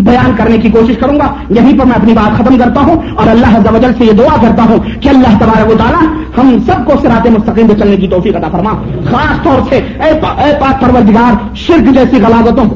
بیان 0.05 0.31
کرنے 0.35 0.57
کی 0.57 0.69
کوشش 0.69 0.97
کروں 0.97 1.19
گا۔ 1.19 1.33
یہیں 1.49 1.79
پر 1.79 1.85
میں 1.85 1.95
اپنی 1.95 2.13
بات 2.13 2.37
ختم 2.37 2.57
کرتا 2.57 2.81
ہوں 2.81 2.95
اور 3.15 3.27
اللہ 3.27 3.57
زوجل 3.71 3.93
سے 3.97 4.05
یہ 4.05 4.11
دعا 4.11 4.35
کرتا 4.41 4.63
ہوں 4.63 5.01
کہ 5.01 5.09
اللہ 5.09 5.37
تبارک 5.39 5.71
و 5.71 5.75
تعالیٰ 5.77 6.07
ہم 6.37 6.57
سب 6.65 6.85
کو 6.85 6.93
سرات 7.01 7.27
مستقیم 7.27 7.67
پہ 7.67 7.73
چلنے 7.73 7.95
کی 7.95 8.07
توفیق 8.07 8.35
عطا 8.35 8.49
فرما۔ 8.51 8.71
خاص 9.11 9.43
طور 9.43 9.61
سے 9.69 9.75
اے 9.75 10.53
پاک 10.59 10.81
پروردگار، 10.81 11.55
شرک 11.55 11.93
جیسی 11.93 12.15
غلاظتوں 12.15 12.69
کو 12.69 12.75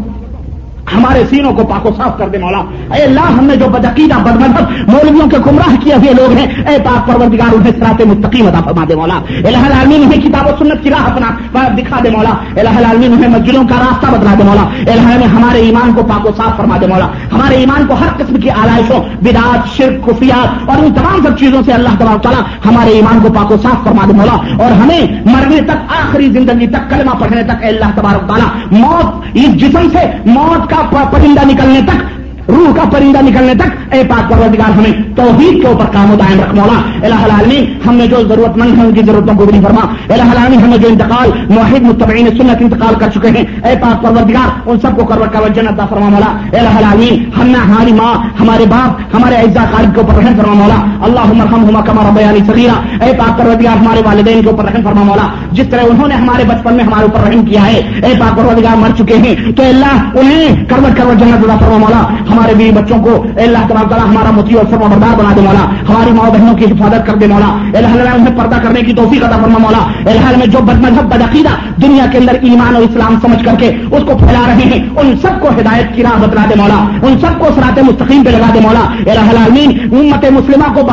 ہمارے 0.95 1.23
سینوں 1.29 1.53
کو 1.53 1.63
پاکو 1.65 1.89
صاف 1.97 2.17
کر 2.17 2.29
دے 2.29 2.37
مولا۔ 2.37 2.57
اے 2.95 3.03
اللہ، 3.03 3.19
ہم 3.19 3.43
نے 3.45 3.55
جو 3.55 3.65
بدعقیدہ 3.65 4.19
بد 4.23 4.35
مذہب 4.35 4.89
مولویوں 4.89 5.29
کے 5.29 5.37
گمراہ 5.45 5.75
کیے 5.83 5.93
ہوئے 5.93 6.13
لوگ 6.13 6.37
ہیں، 6.37 6.47
اے 6.67 6.77
پاک 6.85 7.07
پروردگار، 7.07 7.53
انہیں 7.53 7.71
سرات 7.79 8.01
مستقیم 8.05 8.47
ادا 8.47 8.61
فرما 8.65 8.85
دے 8.89 8.95
مولا۔ 8.95 9.17
الہ 9.29 9.57
العالمین، 9.57 10.03
انہیں 10.03 10.21
کتاب 10.21 10.47
و 10.47 10.49
سنت 10.59 10.83
کی 10.83 10.89
راہ 10.89 11.11
اپنا 11.11 11.67
دکھا 11.77 11.99
دے 12.03 12.09
مولا۔ 12.09 12.59
الہ 12.59 12.77
العالمین، 12.77 13.11
انہیں 13.13 13.39
مسجدوں 13.39 13.63
کا 13.63 13.75
راستہ 13.79 14.05
بدلا 14.11 14.33
دے 14.39 14.43
مولا۔ 14.43 14.91
الہ 14.91 15.17
میں 15.17 15.27
ہمارے 15.27 15.59
ایمان 15.59 15.93
کو 15.93 16.03
پاک 16.03 16.25
و 16.25 16.29
صاف 16.37 16.57
فرما 16.57 16.77
دے 16.81 16.87
مولا۔ 16.87 17.05
ہمارے 17.05 17.55
ایمان 17.55 17.87
کو 17.87 17.93
ہر 17.93 18.07
قسم 18.17 18.35
کی 18.35 18.49
آلائشوں، 18.49 19.03
بدعات، 19.21 19.77
شرک، 19.77 20.05
خفیات 20.05 20.69
اور 20.69 20.77
ان 20.77 20.93
تمام 20.93 21.23
سب 21.23 21.37
چیزوں 21.39 21.61
سے 21.65 21.71
اللہ 21.71 21.89
تبارک 21.99 22.23
تعالیٰ 22.23 22.43
ہمارے 22.65 22.89
ایمان 22.89 23.19
کو 23.23 23.33
پاک 23.33 23.51
و 23.51 23.57
صاف 23.63 23.83
فرما 23.83 24.05
دے 24.07 24.13
مولا۔ 24.13 24.63
اور 24.63 24.71
ہمیں 24.71 25.01
مرنے 25.25 25.61
تک، 25.61 25.93
آخری 25.99 26.29
زندگی 26.29 26.67
تک، 26.67 26.89
کلمہ 26.89 27.11
پڑھنے 27.19 27.43
تک، 27.43 27.63
اے 27.63 27.67
اللہ 27.67 27.85
تبارک 27.95 28.27
تعالیٰ، 28.27 28.79
موت، 28.79 29.25
اس 29.33 29.53
جسم 29.53 29.89
سے 29.91 29.99
موت 30.25 30.69
کا 30.69 30.78
پرندہ 31.11 31.41
نکلنے 31.45 31.79
تک 31.85 32.18
روح 32.49 32.73
کا 32.73 32.89
پرندہ 32.89 33.21
نکلنے 33.21 33.53
تک، 33.55 33.93
اے 33.93 34.03
پاک 34.09 34.29
پروردگار 34.29 34.77
ہمیں 34.77 35.15
توحید 35.15 35.61
کے 35.61 35.67
اوپر 35.67 35.85
کام 35.85 36.11
و 36.11 36.15
دائم 36.15 36.39
رکھ 36.39 36.55
مولا۔ 36.55 37.07
الہ 37.07 37.23
العالمین، 37.23 37.79
ہم 37.87 37.95
نے 37.95 38.07
جو 38.07 38.17
ضرورت 38.27 38.57
مند 38.57 38.77
ہیں، 38.77 38.85
ان 38.85 38.93
کی 38.93 39.01
ضرورتوں 39.05 39.35
کو 39.35 39.45
بھی 39.45 39.59
فرما۔ 39.63 40.13
الہ 40.13 40.21
العالمین، 40.21 40.59
ہم 40.59 40.69
نے 40.69 40.77
جو 40.77 40.87
انتقال 40.87 41.31
معاہد 41.49 41.81
متبعین 41.81 42.27
سنت 42.27 42.61
انتقال 42.61 42.95
کر 42.95 43.09
چکے 43.09 43.27
ہیں۔ 43.27 43.69
اے 43.69 43.75
پاک 43.81 44.01
پروردگار، 44.01 44.69
ان 44.69 44.79
سب 44.79 44.97
کو 44.97 45.05
کروٹ 45.05 45.33
کا 45.33 45.39
وجن 45.39 45.67
عطا 45.67 45.85
فرما 45.85 46.09
مولا۔ 46.09 46.59
الہ 46.59 46.77
العالمین، 46.77 47.29
ہم 47.41 47.47
نے 47.47 47.57
ہماری 47.57 47.93
ماں، 47.93 48.15
ہمارے 48.39 48.65
باپ، 48.69 49.15
ہمارے 49.15 49.35
اعزا 49.35 49.65
خالد 49.71 49.95
کے 49.95 50.01
اوپر 50.01 50.13
رحم 50.13 50.37
فرما 50.37 50.53
مولا۔ 50.53 51.05
اللہ 51.05 51.33
مرحم 51.33 51.81
کما 51.85 52.09
بیانی 52.15 52.39
صغیرہ۔ 52.47 53.03
اے 53.03 53.13
پاک 53.17 53.37
پروردگار، 53.37 53.77
ہمارے 53.77 54.01
والدین 54.05 54.41
کے 54.41 54.49
اوپر 54.49 54.63
رحم 54.65 54.83
فرما 54.83 55.03
مولا۔ 55.03 55.27
جس 55.51 55.67
طرح 55.69 55.81
انہوں 55.89 56.07
نے 56.07 56.15
ہمارے 56.15 56.43
بچپن 56.47 56.73
میں 56.73 56.83
ہمارے 56.83 57.03
اوپر 57.03 57.29
رحم 57.29 57.45
کیا 57.45 57.65
ہے، 57.65 57.75
اے 58.03 58.13
پاک 58.19 58.37
پروردگار، 58.37 58.77
مر 58.77 58.89
چکے 58.97 59.15
ہیں۔ 59.17 59.51
تو 59.51 59.63
اللہ، 59.63 60.17
انہیں 60.19 60.65
کروٹ 60.65 60.97
کروٹ 60.97 61.19
جنت 61.19 61.45
عطا 61.45 61.57
فرما 61.57 61.77
مولا۔ 61.77 62.07
ہمارے 62.39 62.53
بیوی 62.55 62.71
بچوں 62.71 62.97
کو 63.03 63.23
اللہ 63.37 63.57
تبارک 63.69 63.89
تعالیٰ 63.89 64.07
ہمارا 64.07 64.31
متی 64.31 64.53
اور 64.53 64.65
فرما 64.65 64.87
بردار 64.87 65.19
بنا 65.19 65.33
دے 65.35 65.41
مولا، 65.41 65.65
ہماری 65.89 66.11
ماں 66.11 66.29
بہنوں 66.29 66.53
کی 66.57 66.65
حفاظت 66.65 67.07
کر 67.07 67.15
دے 67.15 67.27
مولا۔ 67.27 67.77
اللہ 67.77 68.15
انہیں 68.15 68.37
پردہ 68.37 68.55
کرنے 68.63 68.81
کی 68.81 68.93
توفیق 68.93 69.23
عطا 69.23 69.37
فرما 69.37 69.57
مولا۔ 69.57 70.11
اللہ 70.11 70.37
میں 70.37 70.47
جو 70.47 70.59
بد 70.59 70.79
مذہب 70.79 71.03
بدعقیدہ 71.03 71.49
دنیا 71.81 72.05
کے 72.11 72.17
اندر 72.17 72.33
ایمان 72.41 72.75
اور 72.75 72.83
اسلام 72.83 73.15
سمجھ 73.21 73.45
کر 73.45 73.55
کے 73.59 73.67
اس 73.67 74.03
کو 74.07 74.17
پھیلا 74.17 74.43
رہے 74.47 74.63
ہیں۔ 74.63 74.89
ان 74.97 75.17
سب 75.21 75.41
کو 75.41 75.47
ہدایت 75.47 75.95
کی 75.95 76.03
راہ 76.03 76.19
بتلا 76.19 76.45
دے 76.49 76.55
مولا۔ 76.57 77.07
ان 77.07 77.19
سب 77.19 77.39
کو 77.39 77.47
سرات 77.55 77.79
مستقیم 77.79 78.23
پہ 78.23 78.29
لگا 78.29 78.49
دے 78.53 78.59
مولا۔ 78.59 79.11
الہ 79.11 79.29
العالمین، 79.29 79.79
امت 79.91 80.25
مسلمہ 80.25 80.73
کو 80.73 80.89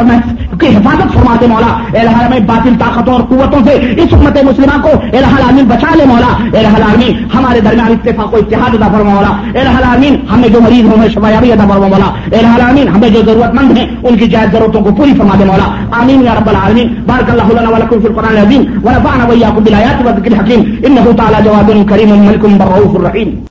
کی 0.60 0.66
حفاظت 0.66 1.14
فرما 1.14 1.36
دے 1.40 1.46
مولا۔ 1.46 2.00
الہ 2.00 2.28
میں 2.30 2.40
باطل 2.40 2.72
طاقتوں 2.78 3.14
اور 3.14 3.22
قوتوں 3.22 3.58
سے 3.64 3.72
اس 3.72 4.12
امت 4.12 4.44
مسلمہ 4.44 4.82
کو 4.82 4.88
الہ 4.88 5.26
العالمین 5.26 5.64
بچا 5.64 5.94
لے 5.94 6.04
مولا۔ 6.06 6.58
الہ 6.58 6.76
العالمین، 6.76 7.24
ہمارے 7.34 7.60
درمیان 7.60 7.92
اتفاق 7.92 8.34
و 8.34 8.36
اتحاد 8.36 8.74
ادا 8.74 8.88
فرما 8.92 9.14
مولا۔ 9.14 9.60
الہ 9.60 9.76
العالمین، 9.76 10.16
ہمیں 10.32 10.48
جو 10.48 10.60
مریض 10.60 10.84
ہوں 10.86 11.08
شفایابی 11.08 11.52
ادا 11.52 11.62
فرما 11.68 11.86
مولا۔ 11.86 12.38
الہ 12.38 12.46
العالمین، 12.46 12.88
ہمیں 12.88 13.08
جو 13.08 13.22
ضرورت 13.26 13.54
مند 13.54 13.78
ہیں، 13.78 13.86
ان 14.02 14.16
کی 14.16 14.26
جائز 14.26 14.52
ضرورتوں 14.52 14.80
کو 14.80 14.94
پوری 14.94 15.12
فرما 15.18 15.34
دے 15.38 15.44
مولا۔ 15.44 16.00
آمین 16.02 16.22
یا 16.22 16.34
رب 16.34 16.48
العالمین۔ 16.48 16.94
بارک 17.06 17.30
اللہ 17.30 17.60
لنا 17.60 17.70
ولکم 17.70 18.00
فی 18.00 18.08
القرآن 18.08 18.36
العظیم۔ 18.36 18.60
ونفعنا 18.60 19.24
وإياكم 19.26 19.64
بالآيات 19.64 20.06
والذكر 20.06 20.30
الحكيم 20.32 20.75
انه 20.86 21.12
تعالى 21.12 21.38
جواد 21.46 21.68
كريم 21.90 22.10
ملك 22.28 22.44
برؤوف 22.60 22.92
الرحيم 22.96 23.30